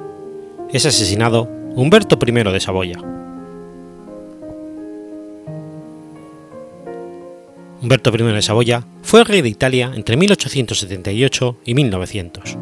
[0.74, 2.98] Es asesinado Humberto I de Saboya.
[7.84, 12.58] Humberto I de Saboya fue rey de Italia entre 1878 y 1900.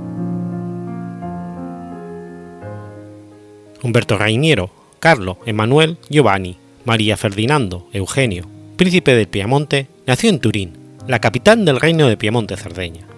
[3.83, 8.43] Humberto Rainiero, Carlo, Emanuel, Giovanni, María Ferdinando, Eugenio,
[8.75, 10.73] príncipe de Piamonte, nació en Turín,
[11.07, 13.16] la capital del reino de Piamonte-Cerdeña.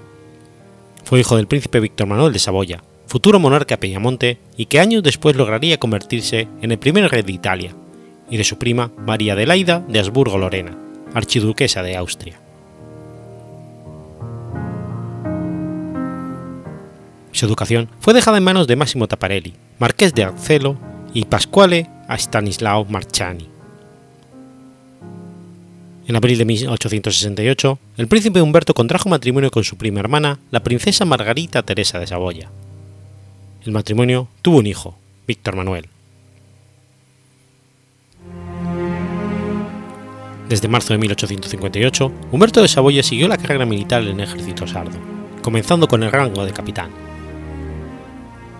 [1.09, 5.01] Fue hijo del príncipe Víctor Manuel de Saboya, futuro monarca de Piamonte y que años
[5.01, 7.75] después lograría convertirse en el primer rey de Italia,
[8.29, 10.77] y de su prima María Adelaida de Habsburgo-Lorena,
[11.15, 12.39] archiduquesa de Austria.
[17.31, 20.77] Su educación fue dejada en manos de Massimo Taparelli, marqués de Arcelo
[21.11, 23.49] y Pasquale a Stanislao Marciani.
[26.09, 31.05] En abril de 1868, el príncipe Humberto contrajo matrimonio con su prima hermana, la princesa
[31.05, 32.49] Margarita Teresa de Saboya.
[33.63, 35.85] El matrimonio tuvo un hijo, Víctor Manuel.
[40.49, 44.97] Desde marzo de 1858, Humberto de Saboya siguió la carrera militar en el ejército sardo,
[45.43, 46.89] comenzando con el rango de capitán.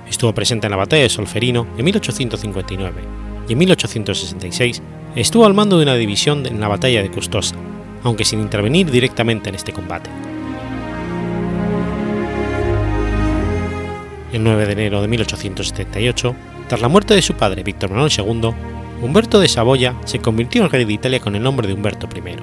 [0.08, 3.02] Estuvo presente en la batalla de Solferino en 1859
[3.48, 4.84] y en 1866
[5.16, 7.56] estuvo al mando de una división en la batalla de Custosa,
[8.04, 10.10] aunque sin intervenir directamente en este combate.
[14.32, 16.36] El 9 de enero de 1878,
[16.68, 18.52] tras la muerte de su padre Víctor Manuel II,
[19.02, 22.36] Humberto de Saboya se convirtió en rey de Italia con el nombre de Humberto I.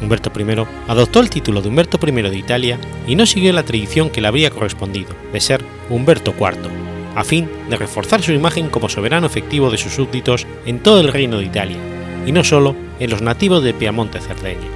[0.00, 4.10] Humberto I adoptó el título de Humberto I de Italia y no siguió la tradición
[4.10, 8.88] que le habría correspondido, de ser Humberto IV, a fin de reforzar su imagen como
[8.88, 11.78] soberano efectivo de sus súbditos en todo el reino de Italia,
[12.26, 14.68] y no solo en los nativos de Piamonte Cerdeña.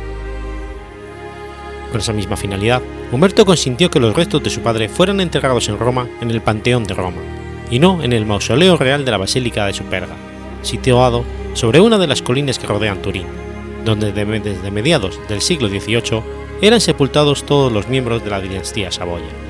[1.90, 5.78] Con esa misma finalidad, Humberto consintió que los restos de su padre fueran enterrados en
[5.78, 7.22] Roma en el Panteón de Roma,
[7.70, 10.14] y no en el mausoleo real de la Basílica de Superga,
[10.62, 13.26] situado sobre una de las colinas que rodean Turín,
[13.84, 16.22] donde desde mediados del siglo XVIII
[16.60, 19.45] eran sepultados todos los miembros de la dinastía Saboya.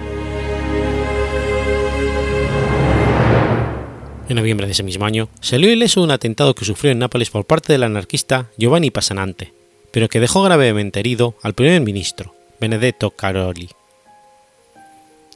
[4.29, 7.45] En noviembre de ese mismo año salió ileso un atentado que sufrió en Nápoles por
[7.45, 9.53] parte del anarquista Giovanni Passanante,
[9.93, 13.71] pero que dejó gravemente herido al primer ministro, Benedetto Caroli.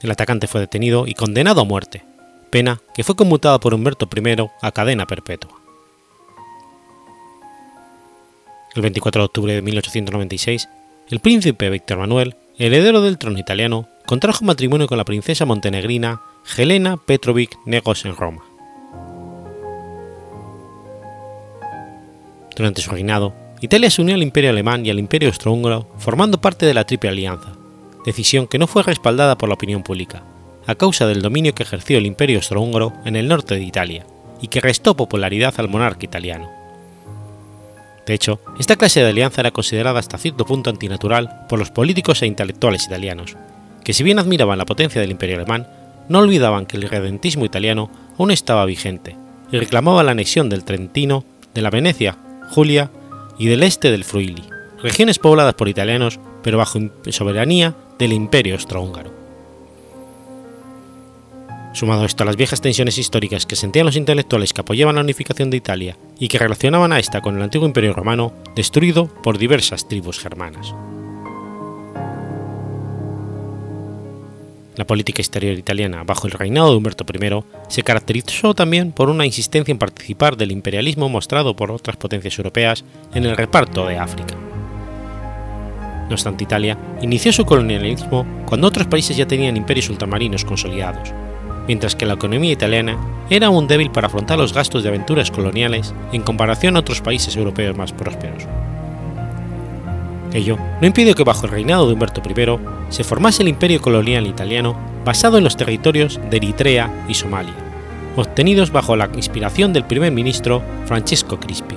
[0.03, 2.03] El atacante fue detenido y condenado a muerte,
[2.51, 5.53] pena que fue conmutada por Humberto I a cadena perpetua.
[8.75, 10.69] El 24 de octubre de 1896,
[11.11, 16.23] el príncipe Víctor Manuel, heredero del trono italiano, contrajo matrimonio con la princesa montenegrina
[16.57, 18.50] Helena Petrovic Negos en Roma.
[22.57, 26.65] Durante su reinado, Italia se unió al Imperio alemán y al Imperio austrohúngaro formando parte
[26.65, 27.53] de la Triple Alianza,
[28.07, 30.23] decisión que no fue respaldada por la opinión pública,
[30.67, 34.07] a causa del dominio que ejerció el Imperio austrohúngaro en el norte de Italia
[34.41, 36.51] y que restó popularidad al monarca italiano.
[38.07, 42.23] De hecho, esta clase de alianza era considerada hasta cierto punto antinatural por los políticos
[42.23, 43.37] e intelectuales italianos,
[43.85, 45.69] que si bien admiraban la potencia del Imperio alemán,
[46.09, 49.17] no olvidaban que el redentismo italiano aún estaba vigente
[49.53, 52.17] y reclamaba la anexión del Trentino, de la Venecia
[52.51, 52.91] Julia
[53.39, 54.45] y del este del Friuli,
[54.83, 56.79] regiones pobladas por italianos pero bajo
[57.11, 59.11] soberanía del Imperio Austrohúngaro.
[61.73, 65.51] Sumado esto a las viejas tensiones históricas que sentían los intelectuales que apoyaban la unificación
[65.51, 69.87] de Italia y que relacionaban a esta con el antiguo Imperio romano, destruido por diversas
[69.87, 70.75] tribus germanas.
[74.77, 79.27] La política exterior italiana bajo el reinado de Humberto I se caracterizó también por una
[79.27, 84.37] insistencia en participar del imperialismo mostrado por otras potencias europeas en el reparto de África.
[86.09, 91.13] No obstante, Italia inició su colonialismo cuando otros países ya tenían imperios ultramarinos consolidados,
[91.67, 95.95] mientras que la economía italiana era aún débil para afrontar los gastos de aventuras coloniales
[96.13, 98.45] en comparación a otros países europeos más prósperos.
[100.33, 104.27] Ello no impidió que bajo el reinado de Humberto I se formase el imperio colonial
[104.27, 107.55] italiano basado en los territorios de Eritrea y Somalia,
[108.17, 111.75] obtenidos bajo la inspiración del primer ministro Francesco Crispi,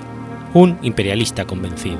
[0.53, 1.97] un imperialista convencido.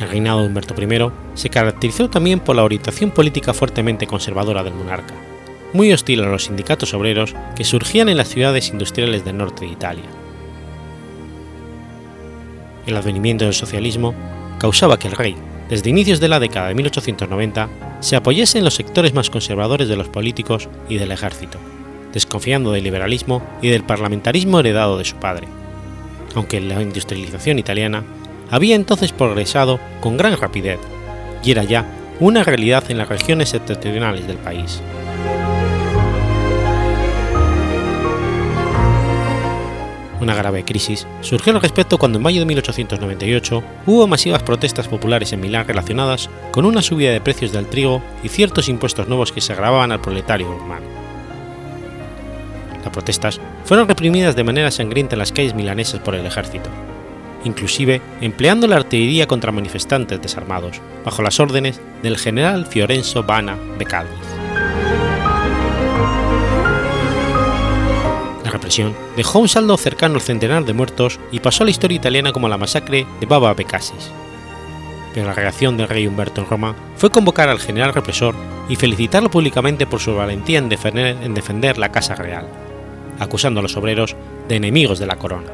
[0.00, 4.74] El reinado de Humberto I se caracterizó también por la orientación política fuertemente conservadora del
[4.74, 5.14] monarca,
[5.72, 9.72] muy hostil a los sindicatos obreros que surgían en las ciudades industriales del norte de
[9.72, 10.04] Italia
[12.86, 14.14] el advenimiento del socialismo
[14.58, 15.36] causaba que el rey,
[15.68, 17.68] desde inicios de la década de 1890,
[18.00, 21.58] se apoyase en los sectores más conservadores de los políticos y del ejército,
[22.12, 25.48] desconfiando del liberalismo y del parlamentarismo heredado de su padre,
[26.34, 28.04] aunque la industrialización italiana
[28.50, 30.78] había entonces progresado con gran rapidez
[31.42, 31.84] y era ya
[32.20, 34.80] una realidad en las regiones septentrionales del país.
[40.20, 45.32] Una grave crisis surgió al respecto cuando en mayo de 1898 hubo masivas protestas populares
[45.32, 49.42] en Milán relacionadas con una subida de precios del trigo y ciertos impuestos nuevos que
[49.42, 50.86] se agravaban al proletario urbano.
[52.82, 56.70] Las protestas fueron reprimidas de manera sangrienta en las calles milanesas por el ejército,
[57.44, 64.35] inclusive empleando la artillería contra manifestantes desarmados, bajo las órdenes del general Fiorenzo Bana Beccalis.
[64.35, 64.35] La
[69.16, 72.48] dejó un saldo cercano al centenar de muertos y pasó a la historia italiana como
[72.48, 74.10] la masacre de Baba Beccasis.
[75.14, 78.34] Pero la reacción del rey Humberto en Roma fue convocar al general represor
[78.68, 82.46] y felicitarlo públicamente por su valentía en defender, en defender la Casa Real,
[83.18, 84.16] acusando a los obreros
[84.48, 85.50] de enemigos de la corona.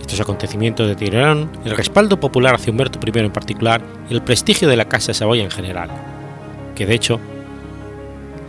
[0.00, 4.76] Estos acontecimientos deterioraron el respaldo popular hacia Humberto I en particular y el prestigio de
[4.76, 5.90] la Casa Saboya en general,
[6.74, 7.20] que de hecho,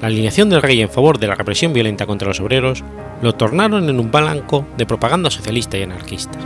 [0.01, 2.83] la alineación del rey en favor de la represión violenta contra los obreros
[3.21, 6.39] lo tornaron en un blanco de propaganda socialista y anarquista.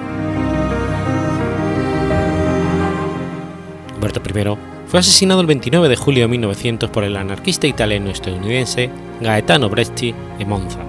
[3.95, 8.89] Humberto I fue asesinado el 29 de julio de 1900 por el anarquista italiano-estadounidense
[9.21, 10.79] Gaetano Bresci en Monza.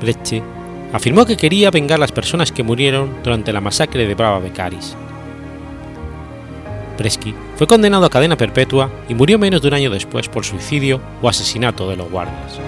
[0.00, 0.42] Bresci
[0.92, 4.96] afirmó que quería vengar a las personas que murieron durante la masacre de Brava Beccaris.
[6.96, 11.00] Bresci fue condenado a cadena perpetua y murió menos de un año después por suicidio
[11.22, 12.58] o asesinato de los guardias.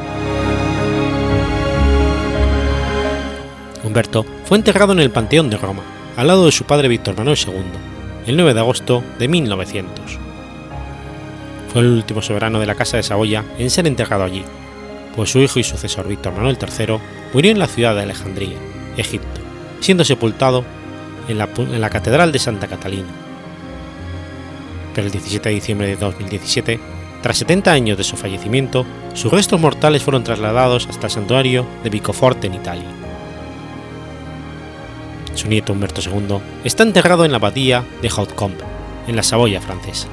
[3.85, 5.83] Humberto fue enterrado en el Panteón de Roma,
[6.17, 7.55] al lado de su padre Víctor Manuel II,
[8.27, 10.19] el 9 de agosto de 1900.
[11.73, 14.43] Fue el último soberano de la Casa de Saboya en ser enterrado allí,
[15.15, 16.99] pues su hijo y sucesor Víctor Manuel III
[17.33, 18.59] murió en la ciudad de Alejandría,
[18.97, 19.41] Egipto,
[19.81, 20.65] siendo sepultado
[21.29, 23.28] en la Catedral de Santa Catalina.
[24.99, 26.81] El 17 de diciembre de 2017,
[27.23, 28.85] tras 70 años de su fallecimiento,
[29.15, 32.89] sus restos mortales fueron trasladados hasta el santuario de Vicoforte en Italia.
[35.35, 38.65] Su nieto Humberto II está enterrado en la abadía de Hautecombe,
[39.07, 40.09] en la Saboya francesa.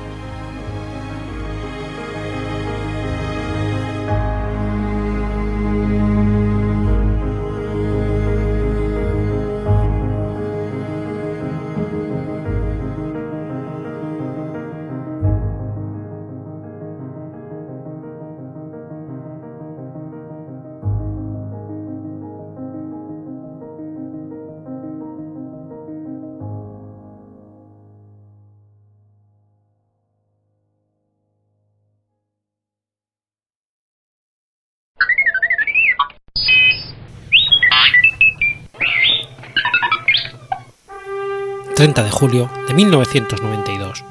[41.85, 44.03] 30 de julio de 1992.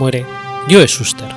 [0.00, 0.26] Muere
[0.68, 1.28] Joe Shuster.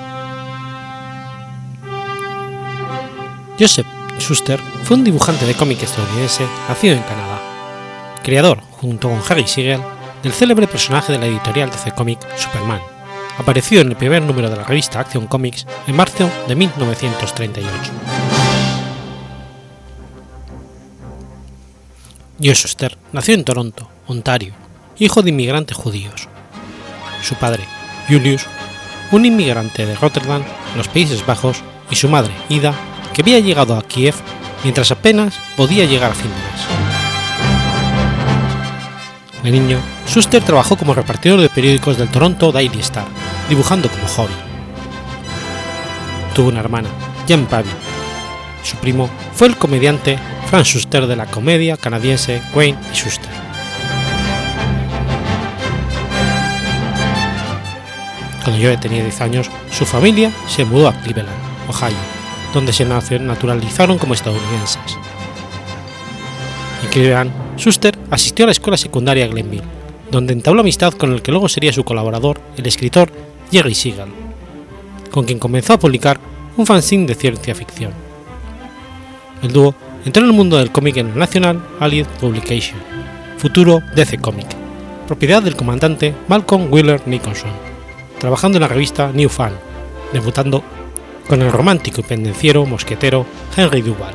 [3.59, 3.85] Joseph
[4.17, 7.39] Shuster fue un dibujante de cómic estadounidense nacido en Canadá,
[8.23, 9.79] creador, junto con Harry Siegel,
[10.23, 12.81] del célebre personaje de la editorial DC Comic Superman,
[13.37, 17.69] aparecido en el primer número de la revista Action Comics en marzo de 1938.
[22.41, 24.55] Joe Shuster nació en Toronto, Ontario,
[24.99, 26.27] hijo de inmigrantes judíos.
[27.23, 27.63] Su padre,
[28.07, 28.45] Julius,
[29.11, 30.43] un inmigrante de Rotterdam,
[30.75, 32.73] los Países Bajos, y su madre, Ida,
[33.13, 34.15] que había llegado a Kiev
[34.63, 36.67] mientras apenas podía llegar a fin de mes.
[39.43, 43.07] De niño, Schuster trabajó como repartidor de periódicos del Toronto Daily Star,
[43.47, 44.33] dibujando como hobby.
[46.35, 46.89] Tuvo una hermana,
[47.27, 47.69] Jan Pavi.
[48.63, 50.19] Su primo fue el comediante
[50.49, 53.18] Frank Schuster de la comedia canadiense Wayne y Schuster.
[58.49, 61.29] Cuando Joe tenía 10 años, su familia se mudó a Cleveland,
[61.67, 61.95] Ohio,
[62.51, 64.97] donde se naturalizaron como estadounidenses.
[66.81, 69.61] En Cleveland, Schuster asistió a la escuela secundaria Glenville,
[70.09, 73.11] donde entabló amistad con el que luego sería su colaborador, el escritor
[73.51, 74.09] Jerry Siegel,
[75.11, 76.19] con quien comenzó a publicar
[76.57, 77.91] un fanzine de ciencia ficción.
[79.43, 79.75] El dúo
[80.05, 82.79] entró en el mundo del cómic en el National Allied Publication,
[83.37, 84.47] futuro DC Comic,
[85.05, 87.68] propiedad del comandante Malcolm Wheeler Nicholson
[88.19, 89.53] trabajando en la revista New Fan,
[90.13, 90.63] debutando
[91.27, 94.13] con el romántico y pendenciero mosquetero Henry Duval,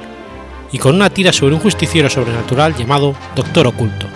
[0.73, 4.07] y con una tira sobre un justiciero sobrenatural llamado Doctor Oculto,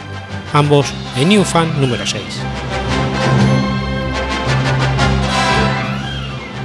[0.52, 0.86] ambos
[1.16, 2.22] en New Fan número 6.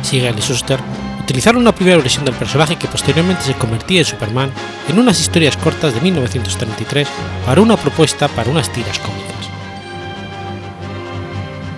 [0.01, 0.79] Siegel y Schuster
[1.21, 4.51] utilizaron una primera versión del personaje que posteriormente se convertía en Superman
[4.89, 7.07] en unas historias cortas de 1933
[7.45, 9.33] para una propuesta para unas tiras cómicas.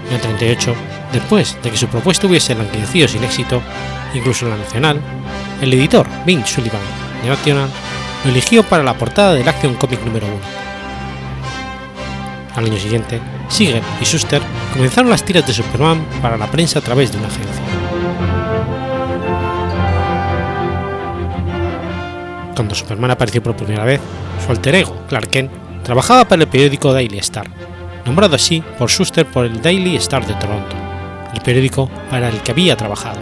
[0.10, 0.76] En el 38,
[1.16, 3.62] Después de que su propuesta hubiese languidecido sin éxito,
[4.14, 5.00] incluso en la nacional,
[5.62, 6.82] el editor Vince Sullivan
[7.24, 7.70] de National
[8.26, 10.36] lo eligió para la portada del Action Comic número 1.
[12.58, 14.42] Al año siguiente, Siegel y Schuster
[14.74, 17.64] comenzaron las tiras de Superman para la prensa a través de una agencia.
[22.56, 24.02] Cuando Superman apareció por primera vez,
[24.46, 25.52] su alter ego, Clark Kent,
[25.82, 27.50] trabajaba para el periódico Daily Star,
[28.06, 30.85] nombrado así por Schuster por el Daily Star de Toronto,
[31.46, 33.22] periódico para el que había trabajado.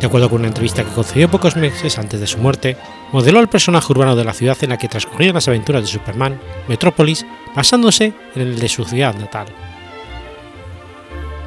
[0.00, 2.76] De acuerdo con una entrevista que concedió pocos meses antes de su muerte,
[3.12, 6.40] modeló el personaje urbano de la ciudad en la que transcurrían las aventuras de Superman,
[6.68, 7.24] Metrópolis,
[7.54, 9.46] basándose en el de su ciudad natal.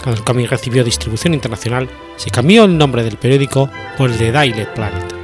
[0.01, 4.31] Cuando el cómic recibió distribución internacional, se cambió el nombre del periódico por el de
[4.31, 5.18] Daily Planet.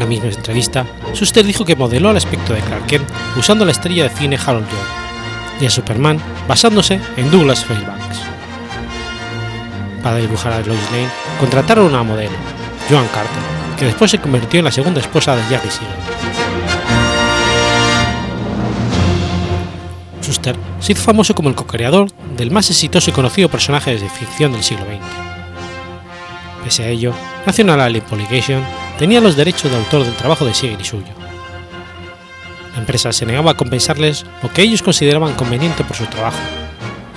[0.00, 3.72] En la misma entrevista, Schuster dijo que modeló el aspecto de Clark Kent usando la
[3.72, 8.20] estrella de cine Harold Lloyd y a Superman basándose en Douglas Fairbanks.
[10.02, 12.32] Para dibujar a Lois Lane, contrataron a una modelo,
[12.88, 13.42] Joan Carter,
[13.78, 15.96] que después se convirtió en la segunda esposa de Jerry Siegel.
[20.22, 24.52] Schuster se hizo famoso como el co-creador del más exitoso y conocido personaje de ficción
[24.52, 26.64] del siglo XX.
[26.64, 27.12] Pese a ello,
[27.44, 28.64] National Alien Publication
[29.00, 31.14] tenía los derechos de autor del trabajo de Siegel y suyo.
[32.74, 36.38] La empresa se negaba a compensarles lo que ellos consideraban conveniente por su trabajo,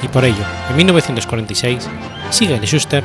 [0.01, 1.89] y por ello, en 1946,
[2.29, 3.03] Siegel y Schuster,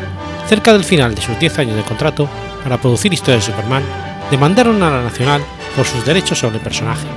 [0.48, 2.28] cerca del final de sus 10 años de contrato
[2.62, 3.82] para producir historias de Superman,
[4.30, 5.42] demandaron a la Nacional
[5.74, 7.08] por sus derechos sobre el personaje,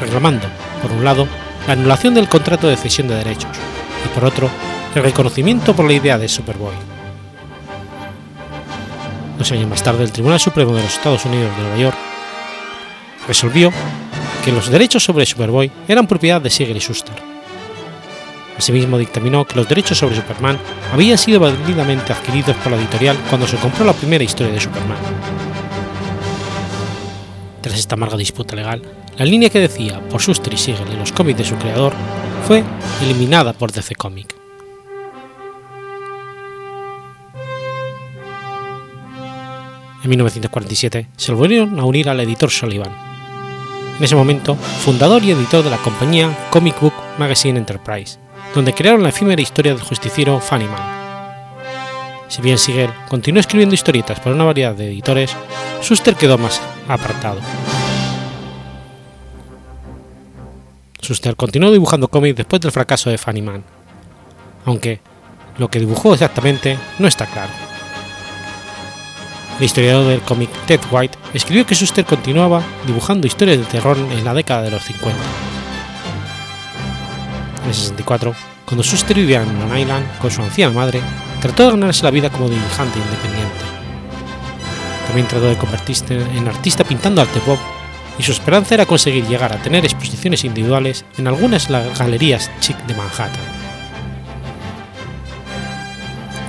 [0.00, 0.46] reclamando,
[0.80, 1.28] por un lado,
[1.66, 3.50] la anulación del contrato de cesión de derechos
[4.02, 4.48] y por otro,
[4.94, 6.91] el reconocimiento por la idea de Superboy.
[9.42, 11.96] Dos años más tarde, el Tribunal Supremo de los Estados Unidos de Nueva York
[13.26, 13.72] resolvió
[14.44, 17.16] que los derechos sobre Superboy eran propiedad de Siegel y Schuster.
[18.56, 20.60] Asimismo, dictaminó que los derechos sobre Superman
[20.92, 24.98] habían sido válidamente adquiridos por la editorial cuando se compró la primera historia de Superman.
[27.62, 28.80] Tras esta amarga disputa legal,
[29.16, 31.94] la línea que decía por Schuster y Siegel en los cómics de su creador
[32.46, 32.62] fue
[33.02, 34.41] eliminada por DC Comics.
[40.02, 42.92] En 1947 se volvieron a unir al editor Sullivan.
[43.98, 48.18] En ese momento, fundador y editor de la compañía Comic Book Magazine Enterprise,
[48.52, 51.02] donde crearon la efímera historia del justiciero Funny Man.
[52.26, 55.36] Si bien Siegel continuó escribiendo historietas para una variedad de editores,
[55.80, 57.40] Schuster quedó más apartado.
[61.00, 63.62] Schuster continuó dibujando cómics después del fracaso de Funny Man,
[64.64, 65.00] aunque
[65.58, 67.71] lo que dibujó exactamente no está claro.
[69.58, 74.24] El historiador del cómic Ted White escribió que Schuster continuaba dibujando historias de terror en
[74.24, 75.18] la década de los 50.
[77.62, 78.34] En el 64,
[78.64, 81.00] cuando Schuster vivía en Long Island con su anciana madre,
[81.40, 83.64] trató de ganarse la vida como dibujante independiente.
[85.06, 87.58] También trató de convertirse en artista pintando arte pop
[88.18, 92.94] y su esperanza era conseguir llegar a tener exposiciones individuales en algunas galerías chic de
[92.94, 93.30] Manhattan.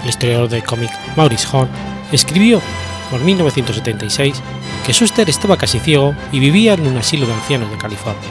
[0.04, 1.70] El historiador del cómic Maurice Horn
[2.12, 2.62] escribió
[3.14, 4.41] por 1976
[4.84, 8.28] que Schuster estaba casi ciego y vivía en un asilo de ancianos de California.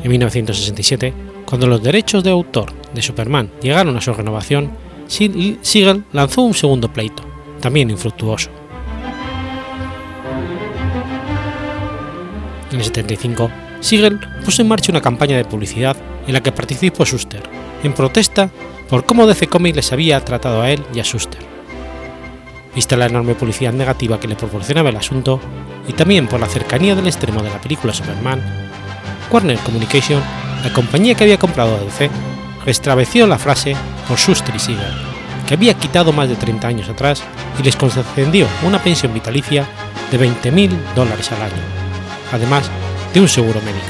[0.00, 1.12] En 1967,
[1.44, 4.70] cuando los derechos de autor de Superman llegaron a su renovación,
[5.08, 7.24] Siegel lanzó un segundo pleito,
[7.60, 8.50] también infructuoso.
[12.70, 13.50] En el 75,
[13.80, 15.96] Siegel puso en marcha una campaña de publicidad
[16.28, 17.42] en la que participó Schuster,
[17.82, 18.52] en protesta
[18.90, 21.40] por cómo DC Comics les había tratado a él y a Schuster.
[22.74, 25.40] Vista la enorme publicidad negativa que le proporcionaba el asunto,
[25.86, 28.42] y también por la cercanía del extremo de la película Superman,
[29.30, 30.20] Warner Communication,
[30.64, 32.10] la compañía que había comprado a DC,
[32.66, 33.76] restraveció la frase
[34.08, 34.92] por Schuster y Siegel,
[35.46, 37.22] que había quitado más de 30 años atrás
[37.60, 39.66] y les concedió una pensión vitalicia
[40.10, 41.62] de 20.000 dólares al año,
[42.32, 42.68] además
[43.14, 43.86] de un seguro médico.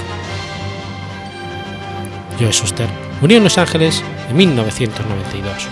[2.39, 2.89] Joe Schuster
[3.23, 5.69] murió en Los Ángeles en 1992.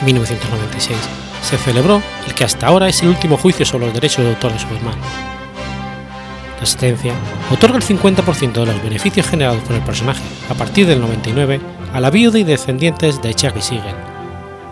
[0.00, 0.98] En 1996
[1.42, 4.52] se celebró el que hasta ahora es el último juicio sobre los derechos de autor
[4.52, 4.94] de Superman.
[6.60, 7.12] La sentencia
[7.50, 11.60] otorga el 50% de los beneficios generados por el personaje a partir del 99
[11.92, 13.94] a la viuda y descendientes de Cherry Siegel,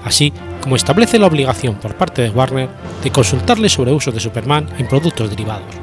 [0.05, 2.69] así como establece la obligación por parte de Warner
[3.03, 5.75] de consultarle sobre usos de Superman en productos derivados.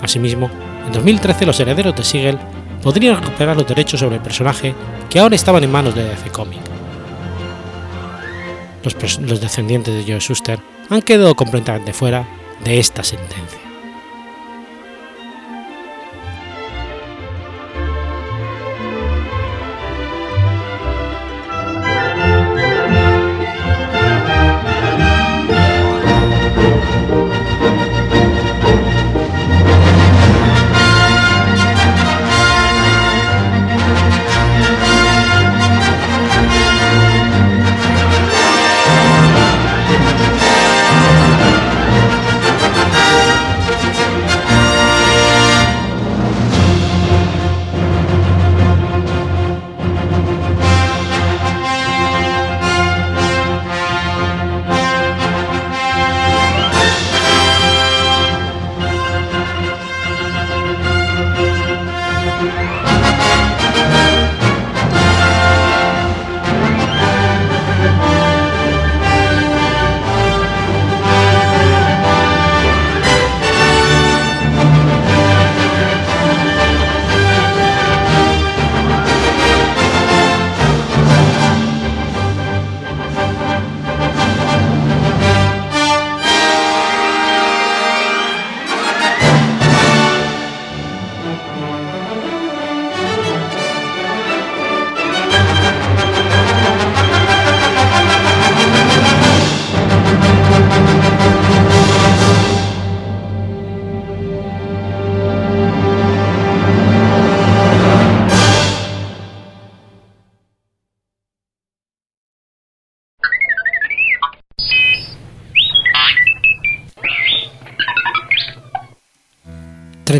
[0.00, 0.48] Asimismo,
[0.88, 2.38] en 2013 los herederos de Siegel
[2.82, 4.74] podrían recuperar los derechos sobre el personaje
[5.10, 6.62] que ahora estaban en manos de DC Comics.
[8.82, 10.58] Los, los descendientes de Joe Schuster
[10.88, 12.26] han quedado completamente fuera
[12.64, 13.67] de esta sentencia.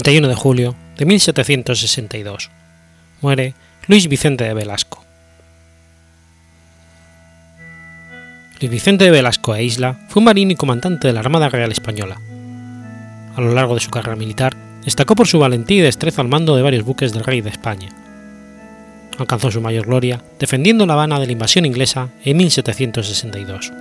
[0.08, 2.50] 31 de julio de 1762.
[3.20, 3.52] Muere
[3.88, 5.04] Luis Vicente de Velasco.
[8.58, 11.70] Luis Vicente de Velasco e Isla fue un marino y comandante de la Armada Real
[11.70, 12.18] Española.
[13.36, 16.56] A lo largo de su carrera militar, destacó por su valentía y destreza al mando
[16.56, 17.90] de varios buques del rey de España.
[19.18, 23.72] Alcanzó su mayor gloria defendiendo La Habana de la invasión inglesa en 1762.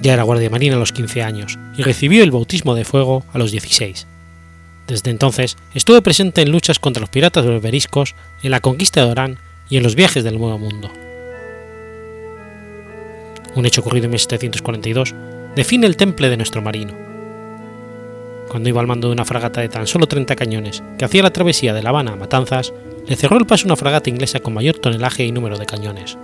[0.00, 3.38] Ya era guardia marina a los 15 años y recibió el bautismo de fuego a
[3.38, 4.06] los 16.
[4.86, 9.38] Desde entonces estuvo presente en luchas contra los piratas berberiscos, en la conquista de Orán
[9.68, 10.90] y en los viajes del Nuevo Mundo.
[13.54, 15.14] Un hecho ocurrido en 1742
[15.56, 16.94] define el temple de nuestro marino.
[18.48, 21.32] Cuando iba al mando de una fragata de tan solo 30 cañones que hacía la
[21.32, 22.72] travesía de La Habana a Matanzas,
[23.06, 26.16] le cerró el paso una fragata inglesa con mayor tonelaje y número de cañones,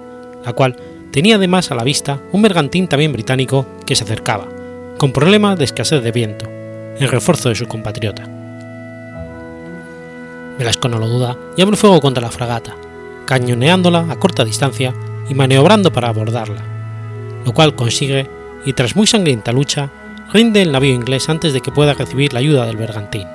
[0.44, 0.76] la cual
[1.14, 4.48] tenía además a la vista un bergantín también británico que se acercaba,
[4.98, 6.46] con problemas de escasez de viento,
[6.98, 8.28] en refuerzo de su compatriota.
[10.58, 12.74] Velasco no lo duda y abre fuego contra la fragata,
[13.26, 14.92] cañoneándola a corta distancia
[15.30, 16.64] y maniobrando para abordarla,
[17.46, 18.28] lo cual consigue
[18.66, 19.90] y tras muy sangrienta lucha
[20.32, 23.28] rinde el navío inglés antes de que pueda recibir la ayuda del bergantín.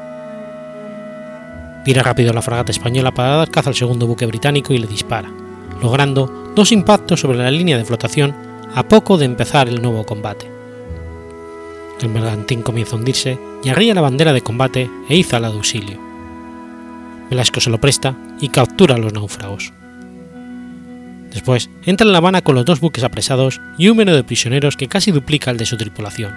[1.85, 5.31] Vira rápido la fragata española para dar caza al segundo buque británico y le dispara,
[5.81, 8.35] logrando dos impactos sobre la línea de flotación
[8.75, 10.49] a poco de empezar el nuevo combate.
[12.01, 15.55] El bergantín comienza a hundirse y arría la bandera de combate e iza la de
[15.55, 15.99] auxilio.
[17.29, 19.73] Velasco se lo presta y captura a los náufragos.
[21.31, 24.77] Después entra en La Habana con los dos buques apresados y un número de prisioneros
[24.77, 26.33] que casi duplica el de su tripulación.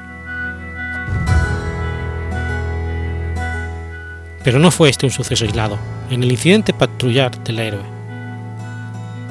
[4.44, 5.78] Pero no fue este un suceso aislado,
[6.10, 7.91] en el incidente patrullar del héroe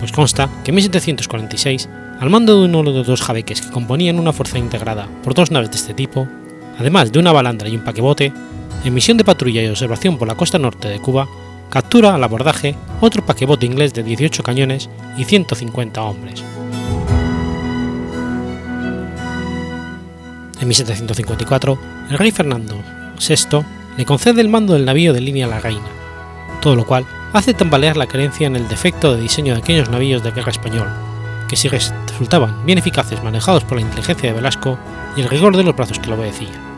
[0.02, 1.88] pues consta que en 1746,
[2.20, 5.52] al mando de uno de los dos jabeques que componían una fuerza integrada por dos
[5.52, 6.28] naves de este tipo,
[6.80, 8.34] además de una balandra y un paquebote,
[8.84, 11.28] en misión de patrulla y observación por la costa norte de Cuba,
[11.70, 14.90] captura al abordaje otro paquebote inglés de 18 cañones
[15.20, 16.44] y 150 hombres.
[20.60, 21.80] En 1754,
[22.10, 22.76] el rey Fernando
[23.20, 23.64] VI
[23.98, 25.90] le concede el mando del navío de línea La Reina,
[26.60, 30.24] todo lo cual hace tambalear la creencia en el defecto de diseño de aquellos navíos
[30.24, 30.88] de guerra español,
[31.48, 34.78] que si resultaban bien eficaces manejados por la inteligencia de Velasco
[35.16, 36.72] y el rigor de los brazos que lo obedecían.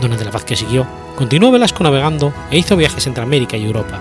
[0.00, 4.00] Durante la paz que siguió, continuó Velasco navegando e hizo viajes entre América y Europa,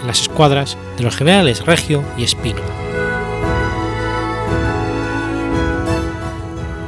[0.00, 2.60] en las escuadras de los generales Regio y Espino.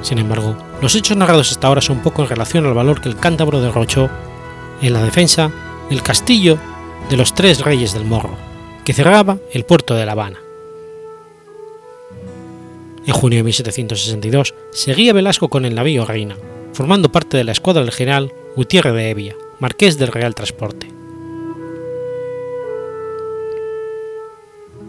[0.03, 3.16] Sin embargo, los hechos narrados hasta ahora son poco en relación al valor que el
[3.16, 4.11] cántabro derrochó
[4.82, 5.51] en la defensa
[5.91, 6.59] el castillo
[7.11, 8.37] de los tres reyes del Morro,
[8.85, 10.39] que cerraba el puerto de La Habana.
[13.07, 16.37] En junio de 1762 seguía Velasco con el navío Reina,
[16.72, 20.91] formando parte de la escuadra del general Gutiérrez de Evia, marqués del Real Transporte.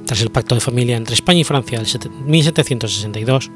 [0.06, 3.52] Tras el pacto de familia entre España y Francia del 1762,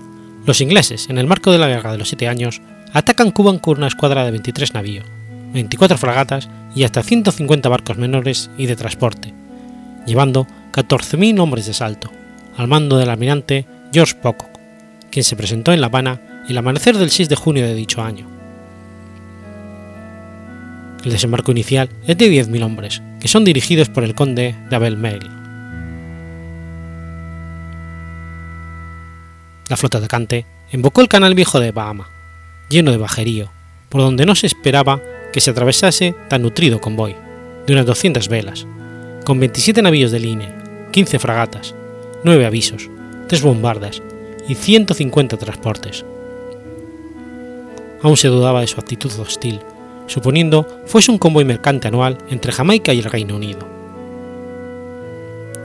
[0.46, 2.62] los ingleses, en el marco de la Guerra de los Siete Años,
[2.92, 5.06] atacan Cuba con una escuadra de 23 navíos,
[5.54, 9.34] 24 fragatas y hasta 150 barcos menores y de transporte,
[10.06, 12.12] llevando 14.000 hombres de salto,
[12.58, 14.60] al mando del almirante George Pocock,
[15.10, 18.28] quien se presentó en La Habana el amanecer del 6 de junio de dicho año.
[21.04, 24.98] El desembarco inicial es de 10.000 hombres, que son dirigidos por el conde de Abel
[24.98, 25.30] Mail.
[29.70, 32.10] La flota atacante invocó el canal viejo de Bahama,
[32.70, 33.50] lleno de bajerío,
[33.88, 35.00] por donde no se esperaba
[35.32, 37.16] que se atravesase tan nutrido convoy,
[37.66, 38.68] de unas 200 velas,
[39.26, 41.76] con 27 navíos de línea, 15 fragatas,
[42.24, 42.90] 9 avisos,
[43.28, 44.02] 3 bombardas
[44.48, 46.04] y 150 transportes.
[48.02, 49.60] Aún se dudaba de su actitud hostil,
[50.08, 53.68] suponiendo fuese un convoy mercante anual entre Jamaica y el Reino Unido.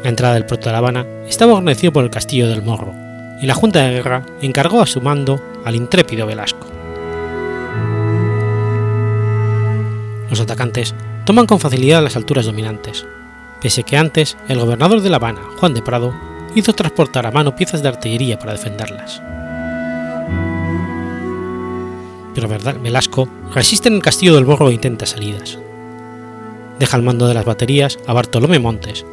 [0.03, 2.93] La entrada del puerto de La Habana estaba organizado por el Castillo del Morro,
[3.41, 6.74] y la Junta de Guerra encargó a su mando al intrépido Velasco.
[10.35, 13.07] Los atacantes toman con facilidad las alturas dominantes,
[13.61, 16.13] pese que antes el gobernador de La Habana, Juan de Prado,
[16.57, 19.23] hizo transportar a mano piezas de artillería para defenderlas.
[22.35, 22.49] Pero
[22.83, 25.57] Velasco resiste en el castillo del Borro e intenta salidas.
[26.81, 29.07] Deja el mando de las baterías a Bartolomé Montes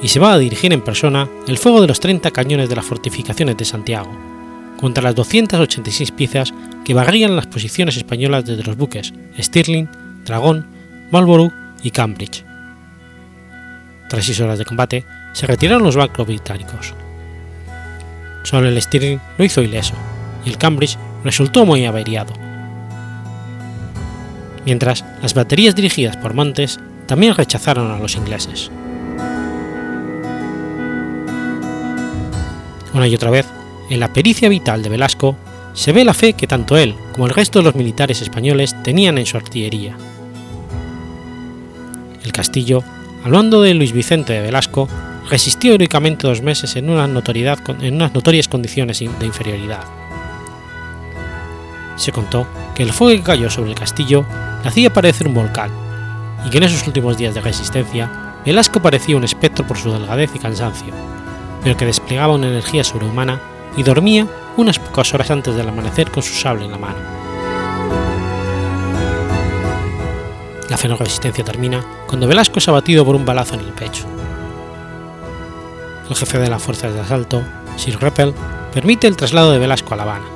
[0.00, 2.84] y se va a dirigir en persona el fuego de los 30 cañones de las
[2.84, 4.16] fortificaciones de Santiago,
[4.80, 10.66] contra las 286 piezas que barrían las posiciones españolas desde los buques Stirling Dragón,
[11.10, 11.52] Marlborough
[11.82, 12.44] y Cambridge.
[14.08, 16.94] Tras seis horas de combate, se retiraron los barcos británicos.
[18.42, 19.94] Solo el Stirling lo hizo ileso,
[20.44, 22.32] y el Cambridge resultó muy averiado.
[24.64, 28.70] Mientras, las baterías dirigidas por Montes también rechazaron a los ingleses.
[32.94, 33.46] Una y otra vez,
[33.90, 35.36] en la pericia vital de Velasco
[35.74, 39.18] se ve la fe que tanto él como el resto de los militares españoles tenían
[39.18, 39.96] en su artillería.
[42.24, 42.82] El castillo,
[43.22, 44.88] al mando de Luis Vicente de Velasco,
[45.28, 49.84] resistió heroicamente dos meses en, en unas notorias condiciones de inferioridad.
[51.96, 54.24] Se contó que el fuego que cayó sobre el castillo
[54.62, 55.70] le hacía parecer un volcán,
[56.46, 58.10] y que en esos últimos días de resistencia
[58.44, 60.94] Velasco parecía un espectro por su delgadez y cansancio,
[61.62, 63.38] pero que desplegaba una energía sobrehumana
[63.76, 67.13] y dormía unas pocas horas antes del amanecer con su sable en la mano.
[70.70, 74.04] La feroz resistencia termina cuando Velasco es abatido por un balazo en el pecho.
[76.08, 77.42] El jefe de las fuerzas de asalto,
[77.76, 78.34] Sir Rappel,
[78.72, 80.26] permite el traslado de Velasco a La Habana.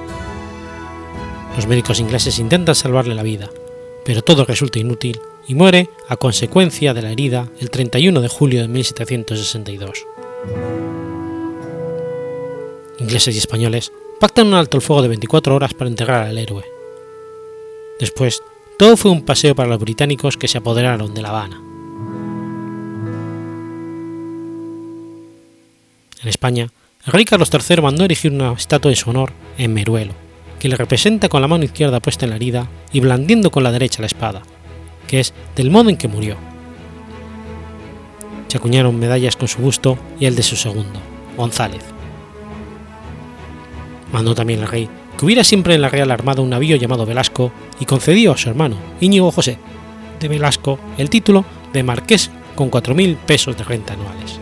[1.56, 3.50] Los médicos ingleses intentan salvarle la vida,
[4.04, 8.60] pero todo resulta inútil y muere a consecuencia de la herida el 31 de julio
[8.60, 10.06] de 1762.
[12.98, 16.64] Ingleses y españoles pactan un alto el fuego de 24 horas para enterrar al héroe.
[17.98, 18.42] Después,
[18.78, 21.60] todo fue un paseo para los británicos que se apoderaron de La Habana.
[26.22, 26.68] En España,
[27.04, 30.14] el rey Carlos III mandó erigir una estatua en su honor en Meruelo,
[30.60, 33.72] que le representa con la mano izquierda puesta en la herida y blandiendo con la
[33.72, 34.42] derecha la espada,
[35.08, 36.36] que es del modo en que murió.
[38.46, 41.00] Se acuñaron medallas con su busto y el de su segundo,
[41.36, 41.82] González.
[44.12, 47.50] Mandó también el rey que hubiera siempre en la Real Armada un navío llamado Velasco
[47.80, 49.58] y concedió a su hermano, Íñigo José,
[50.20, 54.40] de Velasco, el título de marqués con 4.000 pesos de renta anuales.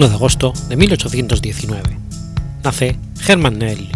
[0.00, 1.82] 1 de agosto de 1819.
[2.64, 2.96] Nace
[3.28, 3.92] Herman Melville.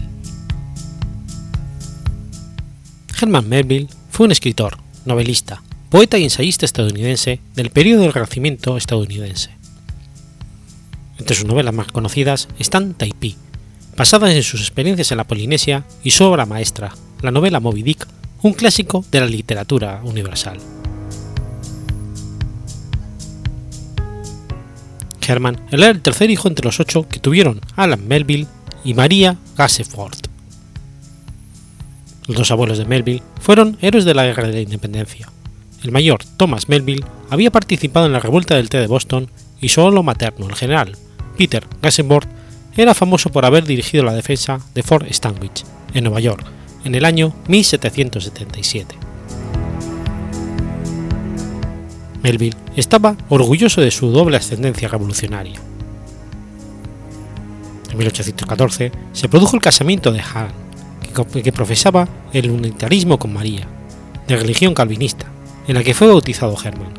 [3.18, 4.76] Herman Melville fue un escritor,
[5.06, 9.52] novelista, poeta y ensayista estadounidense del periodo del Renacimiento estadounidense.
[11.18, 13.36] Entre sus novelas más conocidas están Taipei,
[13.96, 18.06] basadas en sus experiencias en la Polinesia, y su obra maestra, la novela Moby Dick,
[18.42, 20.58] un clásico de la literatura universal.
[25.26, 28.46] Herman era el tercer hijo entre los ocho que tuvieron Alan Melville
[28.84, 30.18] y María Gasseford.
[32.26, 35.30] Los dos abuelos de Melville fueron héroes de la Guerra de la Independencia.
[35.82, 39.80] El mayor, Thomas Melville, había participado en la revuelta del té de Boston y su
[39.80, 40.96] abuelo materno, el general
[41.36, 42.26] Peter Gasseford,
[42.76, 46.44] era famoso por haber dirigido la defensa de Fort Stanwich, en Nueva York,
[46.84, 49.03] en el año 1777.
[52.24, 55.60] Melville estaba orgulloso de su doble ascendencia revolucionaria.
[57.90, 60.48] En 1814 se produjo el casamiento de Hahn,
[61.42, 63.68] que, profesaba el unitarismo con María,
[64.26, 65.26] de religión calvinista,
[65.68, 66.94] en la que fue bautizado Hermann.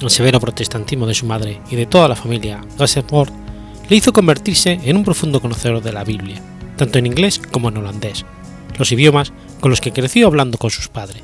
[0.00, 3.30] El severo protestantismo de su madre y de toda la familia Gassenford
[3.88, 6.42] le hizo convertirse en un profundo conocedor de la Biblia,
[6.76, 8.26] tanto en inglés como en holandés,
[8.76, 11.22] los idiomas con los que creció hablando con sus padres.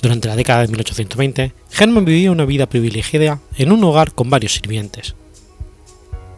[0.00, 4.54] Durante la década de 1820, Hermann vivía una vida privilegiada en un hogar con varios
[4.54, 5.16] sirvientes.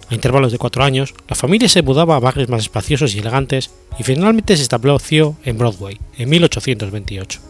[0.09, 3.71] A intervalos de cuatro años, la familia se mudaba a barrios más espaciosos y elegantes
[3.99, 7.41] y finalmente se estableció en Broadway en 1828.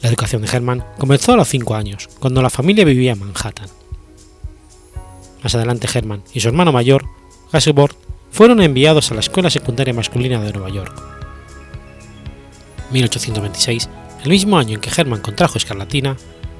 [0.00, 3.68] La educación de Hermann comenzó a los cinco años, cuando la familia vivía en Manhattan.
[5.42, 7.04] Más adelante Hermann y su hermano mayor,
[7.52, 7.96] Gaseborg,
[8.30, 11.21] fueron enviados a la Escuela Secundaria Masculina de Nueva York.
[12.92, 13.88] 1826,
[14.24, 16.16] el mismo año en que Hermann contrajo escarlatina,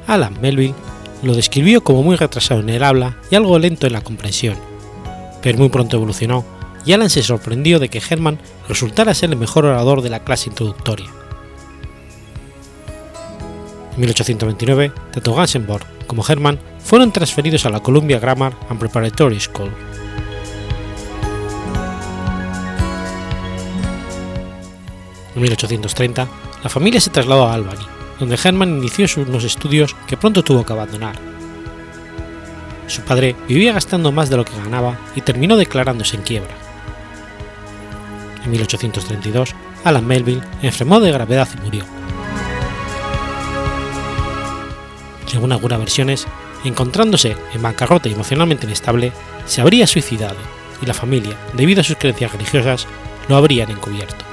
[0.06, 0.74] Alan Melville
[1.22, 4.56] lo describió como muy retrasado en el habla y algo lento en la comprensión,
[5.42, 6.44] pero muy pronto evolucionó
[6.84, 10.48] y Alan se sorprendió de que Hermann resultara ser el mejor orador de la clase
[10.50, 11.06] introductoria.
[13.94, 19.70] En 1829, tanto Gansenborg como Hermann fueron transferidos a la Columbia Grammar and Preparatory School.
[25.34, 26.28] En 1830,
[26.62, 27.86] la familia se trasladó a Albany,
[28.18, 31.16] donde Hermann inició unos estudios que pronto tuvo que abandonar.
[32.86, 36.54] Su padre vivía gastando más de lo que ganaba y terminó declarándose en quiebra.
[38.44, 39.54] En 1832,
[39.84, 41.84] Alan Melville enfermó de gravedad y murió.
[45.26, 46.26] Según algunas versiones,
[46.64, 49.12] encontrándose en bancarrota y emocionalmente inestable,
[49.46, 50.36] se habría suicidado
[50.82, 52.86] y la familia, debido a sus creencias religiosas,
[53.28, 54.31] lo habrían encubierto.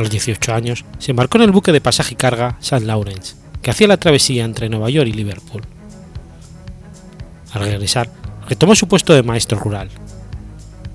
[0.00, 2.86] A los 18 años, se embarcó en el buque de pasaje y carga St.
[2.86, 5.60] Lawrence, que hacía la travesía entre Nueva York y Liverpool.
[7.52, 8.10] Al regresar,
[8.48, 9.90] retomó su puesto de maestro rural.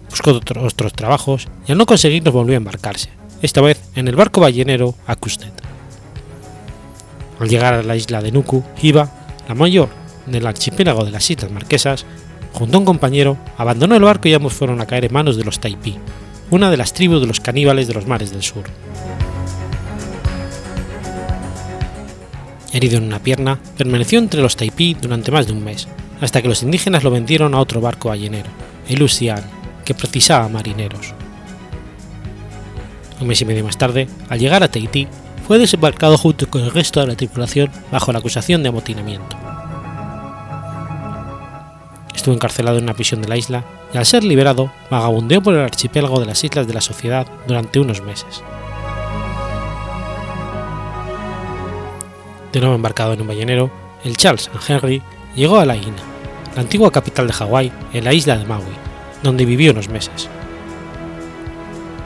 [0.09, 3.11] Buscó otros trabajos y al no conseguirlos volvió a embarcarse,
[3.43, 5.53] esta vez en el barco ballenero Acushnet.
[7.39, 9.11] Al llegar a la isla de Nuku, Hiva,
[9.47, 9.89] la mayor
[10.25, 12.07] del archipiélago de las Islas Marquesas,
[12.53, 15.43] junto a un compañero, abandonó el barco y ambos fueron a caer en manos de
[15.43, 15.95] los Taipí,
[16.51, 18.65] una de las tribus de los caníbales de los mares del sur.
[22.71, 25.87] Herido en una pierna, permaneció entre los Taipí durante más de un mes,
[26.21, 28.49] hasta que los indígenas lo vendieron a otro barco ballenero,
[28.89, 29.43] el Lucian,
[29.85, 31.13] que precisaba marineros.
[33.21, 35.07] Un mes y medio más tarde, al llegar a Tahití,
[35.47, 39.37] fue desembarcado junto con el resto de la tripulación bajo la acusación de amotinamiento.
[42.13, 43.63] Estuvo encarcelado en una prisión de la isla
[43.95, 47.79] y al ser liberado vagabundeó por el archipiélago de las Islas de la Sociedad durante
[47.79, 48.43] unos meses.
[52.51, 53.71] De nuevo embarcado en un ballenero,
[54.03, 55.01] el Charles Henry
[55.33, 56.03] llegó a La Lahaina,
[56.55, 58.65] la antigua capital de Hawái, en la isla de Maui,
[59.23, 60.27] donde vivió unos meses.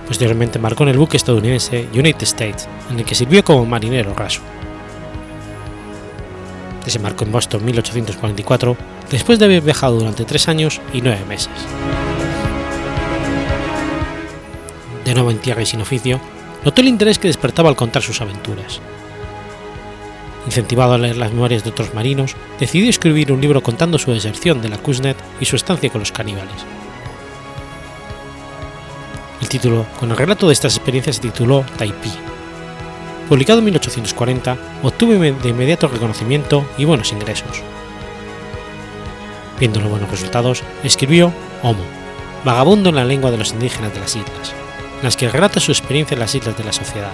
[0.05, 4.41] Posteriormente embarcó en el buque estadounidense United States, en el que sirvió como marinero raso.
[6.85, 8.77] Desembarcó en Boston en 1844,
[9.09, 11.49] después de haber viajado durante tres años y nueve meses.
[15.05, 16.19] De nuevo en tierra y sin oficio,
[16.63, 18.81] notó el interés que despertaba al contar sus aventuras.
[20.45, 24.61] Incentivado a leer las memorias de otros marinos, decidió escribir un libro contando su deserción
[24.61, 26.65] de la Kuznets y su estancia con los caníbales.
[29.41, 32.28] El título, con el relato de estas experiencias, se tituló Taipí.
[33.29, 37.61] Publicado en 1840, obtuvo de inmediato reconocimiento y buenos ingresos.
[39.59, 41.83] Viendo los buenos resultados, escribió Homo,
[42.43, 44.55] vagabundo en la lengua de los indígenas de las islas,
[44.97, 47.11] en las que relata su experiencia en las islas de la sociedad.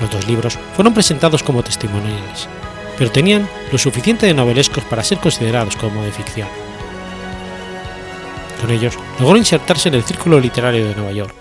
[0.00, 2.48] Los dos libros fueron presentados como testimoniales,
[2.96, 6.48] pero tenían lo suficiente de novelescos para ser considerados como de ficción.
[8.60, 11.34] Con ellos logró insertarse en el círculo literario de Nueva York,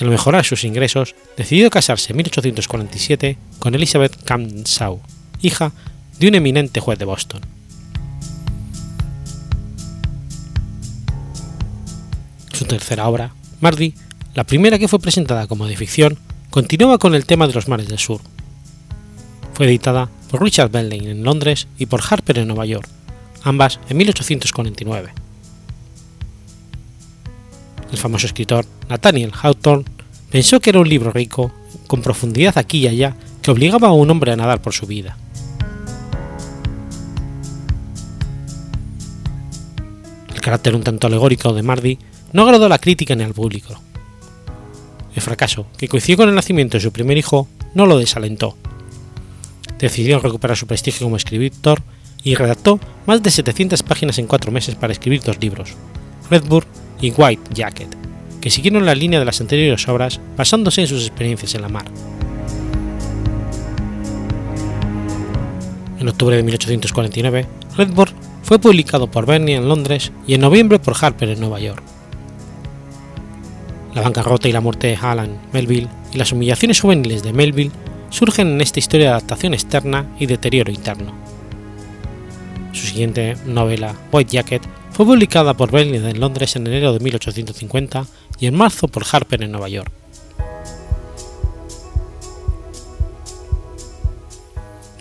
[0.00, 5.00] al mejorar sus ingresos decidió casarse en 1847 con Elizabeth Camden Shaw,
[5.40, 5.72] hija
[6.18, 7.40] de un eminente juez de Boston.
[12.52, 13.94] Su tercera obra, Mardi,
[14.34, 16.18] la primera que fue presentada como de ficción,
[16.50, 18.20] continuaba con el tema de los mares del sur.
[19.54, 22.88] Fue editada por Richard Bentley en Londres y por Harper en Nueva York,
[23.44, 25.25] ambas en 1849
[27.90, 29.84] el famoso escritor Nathaniel Hawthorne
[30.30, 31.52] pensó que era un libro rico,
[31.86, 35.16] con profundidad aquí y allá, que obligaba a un hombre a nadar por su vida.
[40.34, 41.98] El carácter un tanto alegórico de Mardi
[42.32, 43.80] no agradó a la crítica ni al público.
[45.14, 48.56] El fracaso, que coincidió con el nacimiento de su primer hijo, no lo desalentó.
[49.78, 51.82] Decidió recuperar su prestigio como escritor
[52.22, 55.70] y redactó más de 700 páginas en cuatro meses para escribir dos libros,
[56.28, 56.66] Redburn
[57.00, 57.88] y White Jacket,
[58.40, 61.84] que siguieron la línea de las anteriores obras basándose en sus experiencias en la mar.
[65.98, 70.94] En octubre de 1849, Redburn fue publicado por Bernie en Londres y en noviembre por
[71.00, 71.82] Harper en Nueva York.
[73.94, 77.72] La bancarrota y la muerte de Alan Melville y las humillaciones juveniles de Melville
[78.10, 81.12] surgen en esta historia de adaptación externa y deterioro interno.
[82.72, 84.62] Su siguiente novela, White Jacket,
[84.96, 88.06] fue publicada por Bernie en Londres en enero de 1850
[88.40, 89.92] y en marzo por Harper en Nueva York.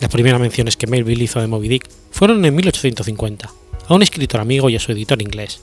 [0.01, 3.49] Las primeras menciones que Melville hizo de Moby Dick fueron en 1850,
[3.87, 5.61] a un escritor amigo y a su editor inglés.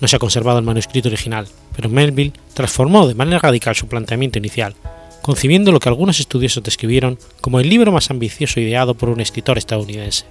[0.00, 4.38] No se ha conservado el manuscrito original, pero Melville transformó de manera radical su planteamiento
[4.38, 4.74] inicial,
[5.20, 9.58] concibiendo lo que algunos estudiosos describieron como el libro más ambicioso ideado por un escritor
[9.58, 10.24] estadounidense.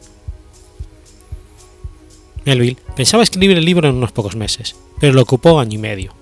[2.45, 6.13] Melville pensaba escribir el libro en unos pocos meses, pero lo ocupó año y medio.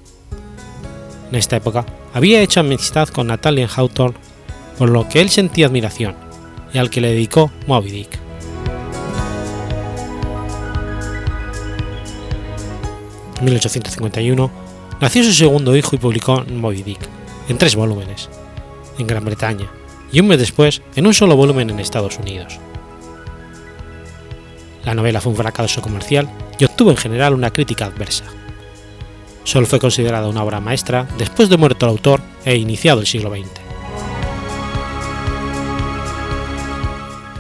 [1.29, 4.17] En esta época había hecho amistad con Nathaniel Hawthorne
[4.77, 6.15] por lo que él sentía admiración,
[6.73, 8.19] y al que le dedicó Moby Dick.
[13.39, 14.51] En 1851
[14.99, 16.99] nació su segundo hijo y publicó Moby Dick,
[17.47, 18.29] en tres volúmenes,
[18.97, 19.69] en Gran Bretaña,
[20.11, 22.59] y un mes después en un solo volumen en Estados Unidos.
[24.85, 28.25] La novela fue un fracaso comercial y obtuvo en general una crítica adversa.
[29.43, 33.31] Solo fue considerada una obra maestra después de muerto el autor e iniciado el siglo
[33.31, 33.49] XX.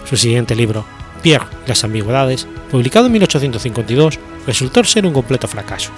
[0.09, 0.85] Su siguiente libro,
[1.21, 5.91] Pierre y las ambigüedades, publicado en 1852, resultó ser un completo fracaso.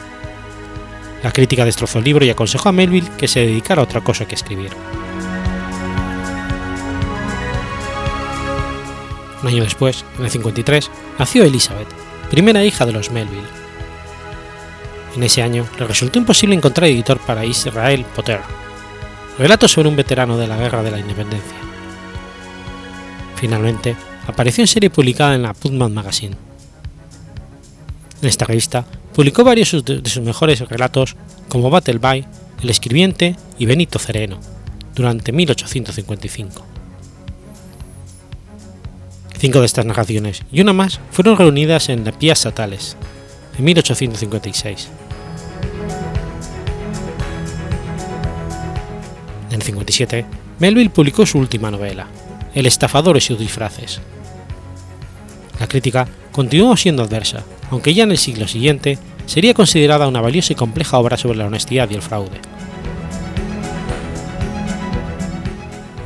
[1.23, 4.25] La crítica destrozó el libro y aconsejó a Melville que se dedicara a otra cosa
[4.25, 4.71] que escribir.
[9.41, 11.87] Un año después, en el 53, nació Elizabeth,
[12.29, 13.47] primera hija de los Melville.
[15.15, 18.39] En ese año le resultó imposible encontrar editor para Israel Potter,
[19.37, 21.57] relato sobre un veterano de la Guerra de la Independencia.
[23.35, 23.95] Finalmente,
[24.27, 26.35] apareció en serie publicada en la Putman Magazine.
[28.21, 28.85] En esta revista
[29.15, 31.15] publicó varios de sus mejores relatos
[31.49, 32.27] como Battle By,
[32.61, 34.39] El Escribiente y Benito Cereno,
[34.93, 36.70] durante 1855.
[39.41, 42.95] Cinco de estas narraciones y una más fueron reunidas en la Piazza Tales,
[43.57, 44.87] en 1856.
[49.49, 50.25] En el 57,
[50.59, 52.05] Melville publicó su última novela,
[52.53, 53.99] el estafador y sus disfraces.
[55.59, 60.53] La crítica continuó siendo adversa, aunque ya en el siglo siguiente sería considerada una valiosa
[60.53, 62.39] y compleja obra sobre la honestidad y el fraude.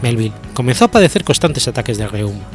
[0.02, 2.46] Melville comenzó a padecer constantes ataques de reuma,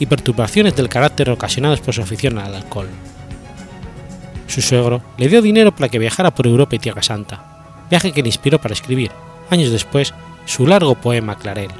[0.00, 2.88] y perturbaciones del carácter ocasionados por su afición al alcohol.
[4.48, 8.22] Su suegro le dio dinero para que viajara por Europa y Tierra Santa, viaje que
[8.22, 9.12] le inspiró para escribir,
[9.50, 10.14] años después,
[10.46, 11.70] su largo poema Clarel.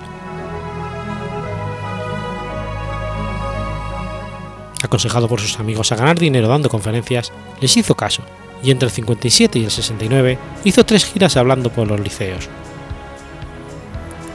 [4.83, 8.23] aconsejado por sus amigos a ganar dinero dando conferencias, les hizo caso
[8.62, 12.49] y entre el 57 y el 69 hizo tres giras hablando por los liceos.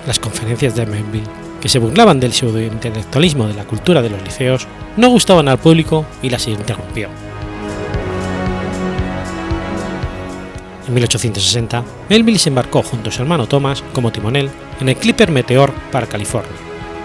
[0.05, 1.27] Las conferencias de Melville,
[1.61, 6.05] que se burlaban del pseudo-intelectualismo de la cultura de los liceos, no gustaban al público
[6.21, 7.09] y las interrumpió.
[10.87, 14.49] En 1860, Melville se embarcó junto a su hermano Thomas como timonel
[14.79, 16.51] en el Clipper Meteor para California,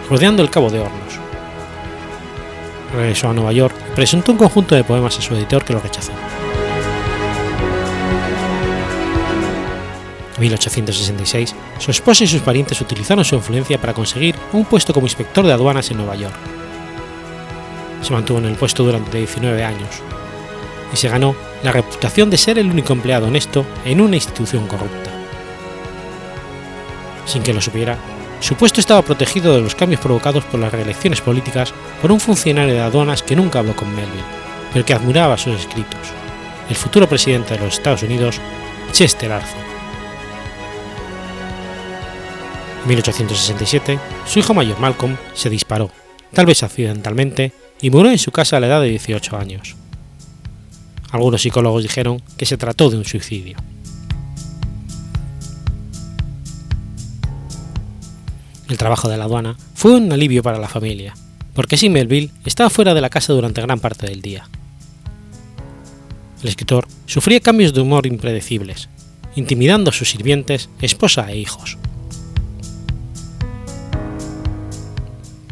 [0.08, 1.26] rodeando el Cabo de Hornos
[2.96, 5.80] regresó a Nueva York y presentó un conjunto de poemas a su editor que lo
[5.80, 6.12] rechazó.
[10.36, 15.06] En 1866, su esposa y sus parientes utilizaron su influencia para conseguir un puesto como
[15.06, 16.34] inspector de aduanas en Nueva York.
[18.02, 20.02] Se mantuvo en el puesto durante 19 años
[20.92, 25.10] y se ganó la reputación de ser el único empleado honesto en una institución corrupta.
[27.24, 27.96] Sin que lo supiera,
[28.40, 31.72] su puesto estaba protegido de los cambios provocados por las reelecciones políticas
[32.02, 34.22] por un funcionario de aduanas que nunca habló con Melville,
[34.72, 36.12] pero que admiraba sus escritos,
[36.68, 38.38] el futuro presidente de los Estados Unidos,
[38.92, 39.75] Chester Arthur.
[42.86, 45.90] 1867, su hijo mayor Malcolm se disparó,
[46.32, 49.76] tal vez accidentalmente, y murió en su casa a la edad de 18 años.
[51.10, 53.56] Algunos psicólogos dijeron que se trató de un suicidio.
[58.68, 61.14] El trabajo de la aduana fue un alivio para la familia,
[61.54, 64.48] porque así Melville estaba fuera de la casa durante gran parte del día.
[66.42, 68.88] El escritor sufría cambios de humor impredecibles,
[69.36, 71.78] intimidando a sus sirvientes, esposa e hijos.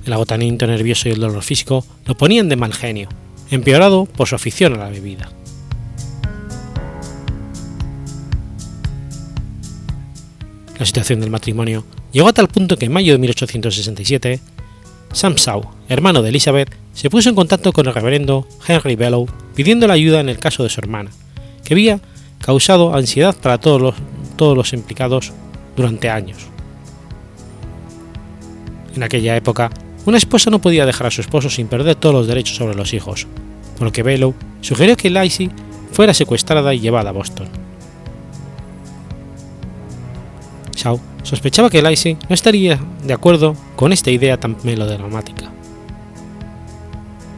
[0.05, 3.09] El agotamiento nervioso y el dolor físico lo ponían de mal genio,
[3.51, 5.31] empeorado por su afición a la bebida.
[10.79, 14.41] La situación del matrimonio llegó a tal punto que en mayo de 1867
[15.13, 19.87] Sam Shaw, hermano de Elizabeth, se puso en contacto con el reverendo Henry Bellow pidiendo
[19.87, 21.11] la ayuda en el caso de su hermana,
[21.65, 22.01] que había
[22.41, 23.95] causado ansiedad para todos los,
[24.37, 25.33] todos los implicados
[25.77, 26.39] durante años.
[28.97, 29.71] En aquella época,
[30.07, 32.93] una esposa no podía dejar a su esposo sin perder todos los derechos sobre los
[32.93, 33.27] hijos,
[33.79, 35.51] por lo que Bellow sugirió que Lacey
[35.93, 37.49] fuera secuestrada y llevada a Boston.
[40.77, 45.51] Shaw sospechaba que Lacey no estaría de acuerdo con esta idea tan melodramática.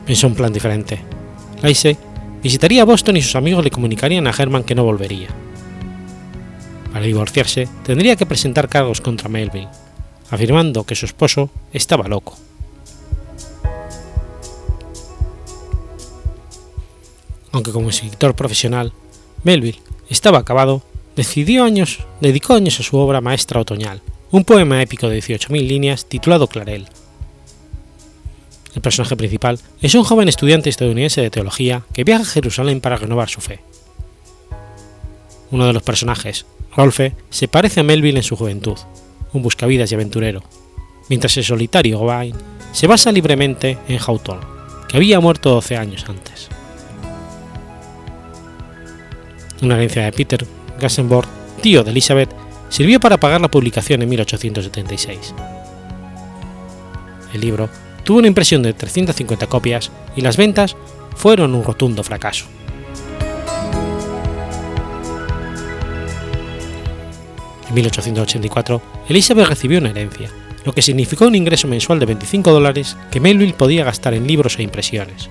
[0.04, 1.00] Pensó un plan diferente.
[1.62, 1.96] Lacey
[2.42, 5.28] visitaría Boston y sus amigos le comunicarían a Herman que no volvería.
[6.92, 9.68] Para divorciarse, tendría que presentar cargos contra Melville,
[10.30, 12.36] afirmando que su esposo estaba loco.
[17.56, 18.92] Aunque como escritor profesional,
[19.42, 19.80] Melville
[20.10, 20.82] estaba acabado,
[21.16, 26.04] decidió años, dedicó años a su obra maestra otoñal, un poema épico de 18.000 líneas
[26.04, 26.86] titulado Clarel.
[28.74, 32.98] El personaje principal es un joven estudiante estadounidense de teología que viaja a Jerusalén para
[32.98, 33.60] renovar su fe.
[35.50, 36.44] Uno de los personajes,
[36.76, 38.76] Rolfe, se parece a Melville en su juventud,
[39.32, 40.42] un buscavidas y aventurero,
[41.08, 42.36] mientras el solitario Gawain
[42.72, 44.44] se basa libremente en Hawthorne,
[44.88, 46.50] que había muerto 12 años antes.
[49.62, 50.46] Una herencia de Peter
[50.78, 51.28] Gassenborg,
[51.62, 52.30] tío de Elizabeth,
[52.68, 55.34] sirvió para pagar la publicación en 1876.
[57.32, 57.68] El libro
[58.04, 60.76] tuvo una impresión de 350 copias y las ventas
[61.16, 62.46] fueron un rotundo fracaso.
[67.68, 70.30] En 1884, Elizabeth recibió una herencia,
[70.64, 74.58] lo que significó un ingreso mensual de 25 dólares que Melville podía gastar en libros
[74.58, 75.28] e impresiones.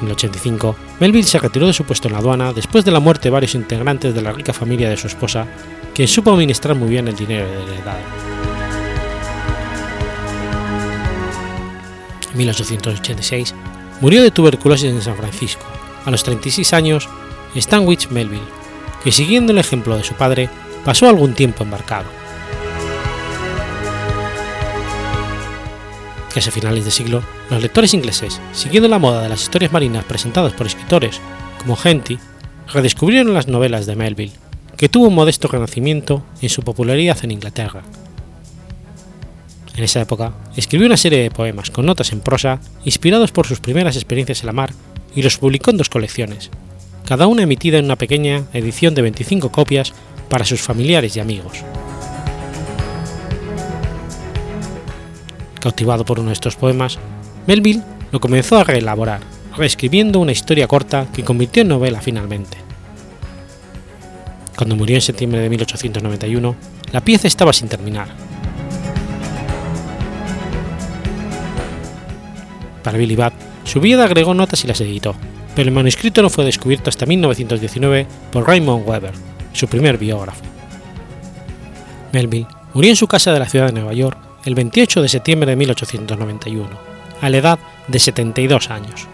[0.00, 3.00] En el 85, Melville se retiró de su puesto en la aduana después de la
[3.00, 5.46] muerte de varios integrantes de la rica familia de su esposa,
[5.94, 8.00] quien supo administrar muy bien el dinero heredado.
[12.32, 13.54] En 1886,
[14.00, 15.64] murió de tuberculosis en San Francisco,
[16.04, 17.08] a los 36 años,
[17.54, 18.42] Stanwich Melville,
[19.04, 20.50] que siguiendo el ejemplo de su padre,
[20.84, 22.23] pasó algún tiempo embarcado.
[26.36, 30.52] A finales de siglo, los lectores ingleses, siguiendo la moda de las historias marinas presentadas
[30.52, 31.20] por escritores
[31.60, 32.18] como Henty,
[32.72, 34.32] redescubrieron las novelas de Melville,
[34.76, 37.82] que tuvo un modesto renacimiento en su popularidad en Inglaterra.
[39.76, 43.60] En esa época, escribió una serie de poemas con notas en prosa inspirados por sus
[43.60, 44.72] primeras experiencias en la mar
[45.14, 46.50] y los publicó en dos colecciones,
[47.06, 49.92] cada una emitida en una pequeña edición de 25 copias
[50.28, 51.64] para sus familiares y amigos.
[55.64, 56.98] Cautivado por uno de estos poemas,
[57.46, 57.82] Melville
[58.12, 59.20] lo comenzó a reelaborar,
[59.56, 62.58] reescribiendo una historia corta que convirtió en novela finalmente.
[64.58, 66.54] Cuando murió en septiembre de 1891,
[66.92, 68.08] la pieza estaba sin terminar.
[72.82, 73.32] Para Billy Budd,
[73.64, 75.14] su vida agregó notas y las editó,
[75.56, 79.14] pero el manuscrito no fue descubierto hasta 1919 por Raymond Weber,
[79.54, 80.44] su primer biógrafo.
[82.12, 85.50] Melville murió en su casa de la ciudad de Nueva York el 28 de septiembre
[85.50, 86.68] de 1891,
[87.20, 87.58] a la edad
[87.88, 89.06] de 72 años.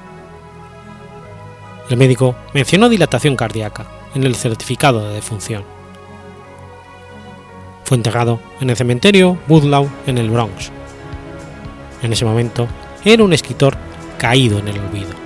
[1.88, 5.64] El médico mencionó dilatación cardíaca en el certificado de defunción.
[7.84, 10.70] Fue enterrado en el cementerio Woodlawn en el Bronx.
[12.02, 12.68] En ese momento
[13.04, 13.76] era un escritor
[14.18, 15.19] caído en el olvido.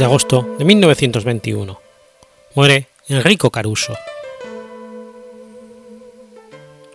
[0.00, 1.78] De agosto de 1921.
[2.54, 3.94] Muere Enrico Caruso.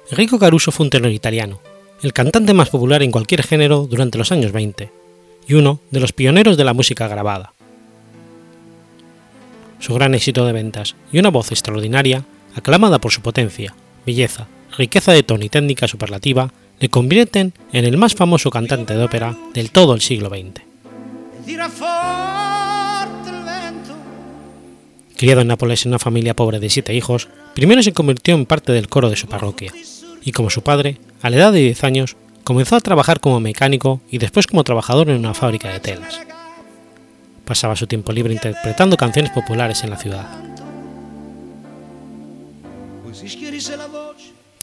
[0.10, 1.60] Enrico Caruso fue un tenor italiano,
[2.02, 4.90] el cantante más popular en cualquier género durante los años 20
[5.48, 7.53] y uno de los pioneros de la música grabada.
[9.77, 12.23] Su gran éxito de ventas y una voz extraordinaria,
[12.56, 14.48] aclamada por su potencia, belleza,
[14.80, 19.38] riqueza de tono y técnica superlativa, le convierten en el más famoso cantante de ópera
[19.53, 20.64] del todo el siglo XX.
[25.17, 28.73] Criado en Nápoles en una familia pobre de siete hijos, primero se convirtió en parte
[28.73, 29.71] del coro de su parroquia,
[30.23, 34.01] y como su padre, a la edad de 10 años, comenzó a trabajar como mecánico
[34.09, 36.19] y después como trabajador en una fábrica de telas.
[37.45, 40.27] Pasaba su tiempo libre interpretando canciones populares en la ciudad.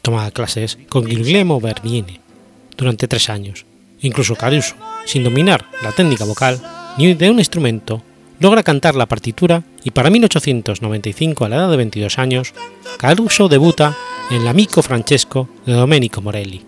[0.01, 2.19] Tomaba clases con Guglielmo Bernini
[2.77, 3.65] durante tres años.
[4.01, 4.75] Incluso Caruso,
[5.05, 6.61] sin dominar la técnica vocal
[6.97, 8.03] ni de un instrumento,
[8.39, 12.53] logra cantar la partitura y para 1895, a la edad de 22 años,
[12.97, 13.95] Caruso debuta
[14.31, 16.61] en L'Amico Francesco de Domenico Morelli.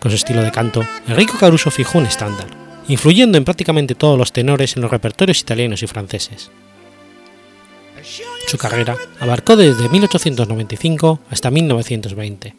[0.00, 2.46] Con su estilo de canto, Enrico Caruso fijó un estándar,
[2.88, 6.50] influyendo en prácticamente todos los tenores en los repertorios italianos y franceses.
[8.46, 12.54] Su carrera abarcó desde 1895 hasta 1920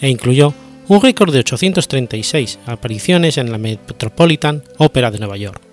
[0.00, 0.52] e incluyó
[0.88, 5.69] un récord de 836 apariciones en la Metropolitan Opera de Nueva York.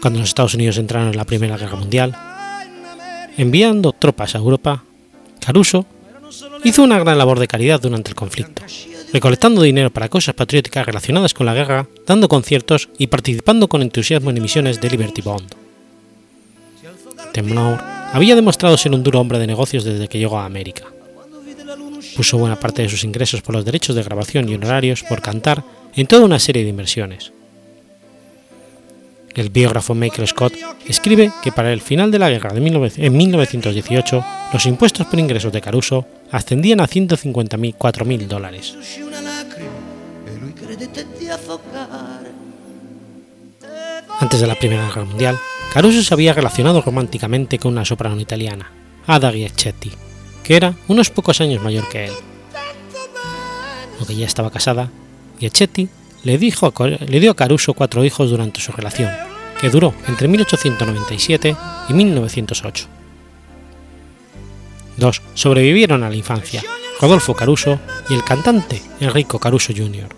[0.00, 2.14] Cuando los Estados Unidos entraron en la Primera Guerra Mundial,
[3.36, 4.84] enviando tropas a Europa,
[5.40, 5.86] Caruso
[6.64, 8.62] hizo una gran labor de caridad durante el conflicto,
[9.12, 14.30] recolectando dinero para cosas patrióticas relacionadas con la guerra, dando conciertos y participando con entusiasmo
[14.30, 15.54] en emisiones de Liberty Bond.
[17.32, 17.80] Temnour
[18.12, 20.84] había demostrado ser un duro hombre de negocios desde que llegó a América.
[22.16, 25.64] Puso buena parte de sus ingresos por los derechos de grabación y honorarios por cantar
[25.96, 27.33] en toda una serie de inversiones.
[29.34, 30.54] El biógrafo Michael Scott
[30.86, 35.52] escribe que para el final de la guerra de en 1918 los impuestos por ingresos
[35.52, 38.76] de Caruso ascendían a 154.000 dólares.
[44.20, 45.38] Antes de la Primera Guerra Mundial,
[45.72, 48.70] Caruso se había relacionado románticamente con una soprano italiana,
[49.06, 49.90] Ada Giachetti,
[50.44, 52.12] que era unos pocos años mayor que él.
[53.98, 54.90] Aunque ya estaba casada,
[55.40, 55.88] Giachetti
[56.24, 56.72] le, dijo,
[57.06, 59.10] le dio a Caruso cuatro hijos durante su relación,
[59.60, 61.56] que duró entre 1897
[61.88, 62.86] y 1908.
[64.96, 66.62] Dos sobrevivieron a la infancia,
[67.00, 67.78] Rodolfo Caruso
[68.08, 70.08] y el cantante Enrico Caruso Jr.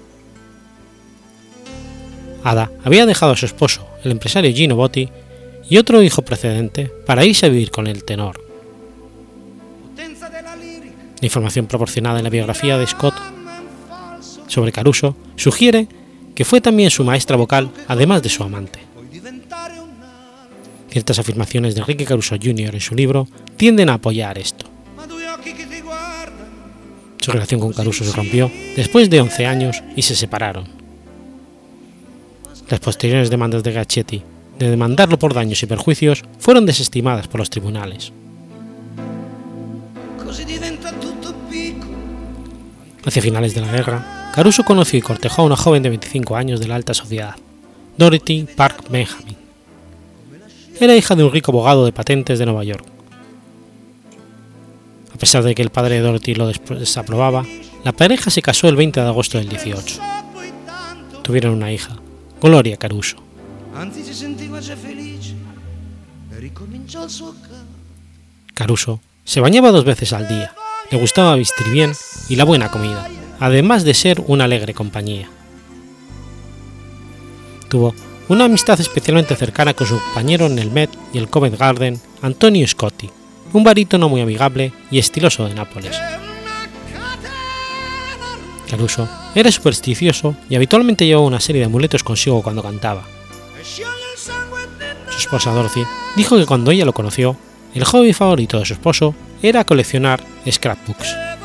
[2.45, 5.09] Ada había dejado a su esposo, el empresario Gino Botti,
[5.69, 8.41] y otro hijo precedente para irse a vivir con el tenor.
[9.97, 13.15] La información proporcionada en la biografía de Scott
[14.47, 15.89] sobre Caruso sugiere
[16.35, 18.81] que fue también su maestra vocal, además de su amante.
[20.91, 22.75] Ciertas afirmaciones de Enrique Caruso Jr.
[22.75, 24.67] en su libro tienden a apoyar esto.
[27.21, 30.65] Su relación con Caruso se rompió después de 11 años y se separaron.
[32.69, 34.23] Las posteriores demandas de Gachetti
[34.59, 38.13] de demandarlo por daños y perjuicios fueron desestimadas por los tribunales.
[43.05, 46.61] Hacia finales de la guerra, Caruso conoció y cortejó a una joven de 25 años
[46.61, 47.37] de la alta sociedad,
[47.97, 49.35] Dorothy Park Benjamin.
[50.79, 52.85] Era hija de un rico abogado de patentes de Nueva York.
[55.15, 57.47] A pesar de que el padre de Dorothy lo desaprobaba,
[57.83, 60.01] la pareja se casó el 20 de agosto del 18.
[61.23, 61.97] Tuvieron una hija,
[62.39, 63.17] Gloria Caruso.
[68.53, 70.53] Caruso se bañaba dos veces al día,
[70.91, 71.95] le gustaba vestir bien
[72.29, 73.09] y la buena comida,
[73.41, 75.29] además de ser una alegre compañía.
[77.69, 77.95] Tuvo
[78.29, 82.67] una amistad especialmente cercana con su compañero en el Met y el Covent Garden, Antonio
[82.67, 83.11] Scotti,
[83.53, 85.97] un barítono muy amigable y estiloso de Nápoles.
[88.69, 93.05] Caruso era supersticioso y habitualmente llevaba una serie de amuletos consigo cuando cantaba.
[95.09, 95.85] Su esposa Dorothy
[96.17, 97.37] dijo que cuando ella lo conoció,
[97.75, 101.36] el hobby favorito de su esposo era coleccionar scrapbooks.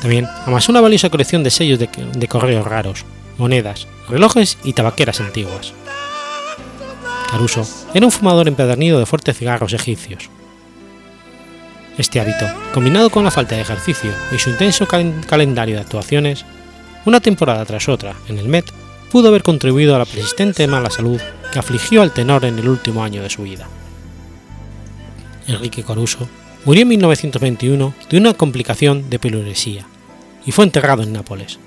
[0.00, 3.04] También amasó una valiosa colección de sellos de, correos raros,
[3.38, 5.72] monedas, relojes y tabaqueras antiguas.
[7.30, 10.30] Caruso era un fumador empedernido de fuertes cigarros egipcios.
[11.98, 16.44] Este hábito, combinado con la falta de ejercicio y su intenso calendario de actuaciones,
[17.06, 18.66] una temporada tras otra en el Met,
[19.10, 21.20] pudo haber contribuido a la persistente mala salud
[21.52, 23.66] que afligió al tenor en el último año de su vida.
[25.46, 26.28] Enrique Caruso
[26.66, 29.86] Murió en 1921 de una complicación de pleuresía
[30.44, 31.60] y fue enterrado en Nápoles.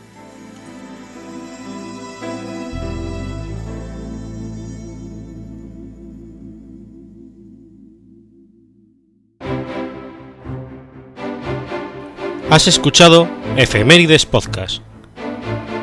[12.50, 14.82] Has escuchado Efemérides Podcast.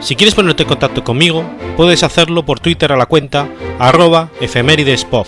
[0.00, 1.42] Si quieres ponerte en contacto conmigo,
[1.78, 3.48] puedes hacerlo por Twitter a la cuenta
[3.78, 5.26] arroba efemeridespod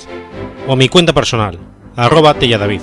[0.66, 1.58] o mi cuenta personal,
[1.96, 2.82] arroba telladavid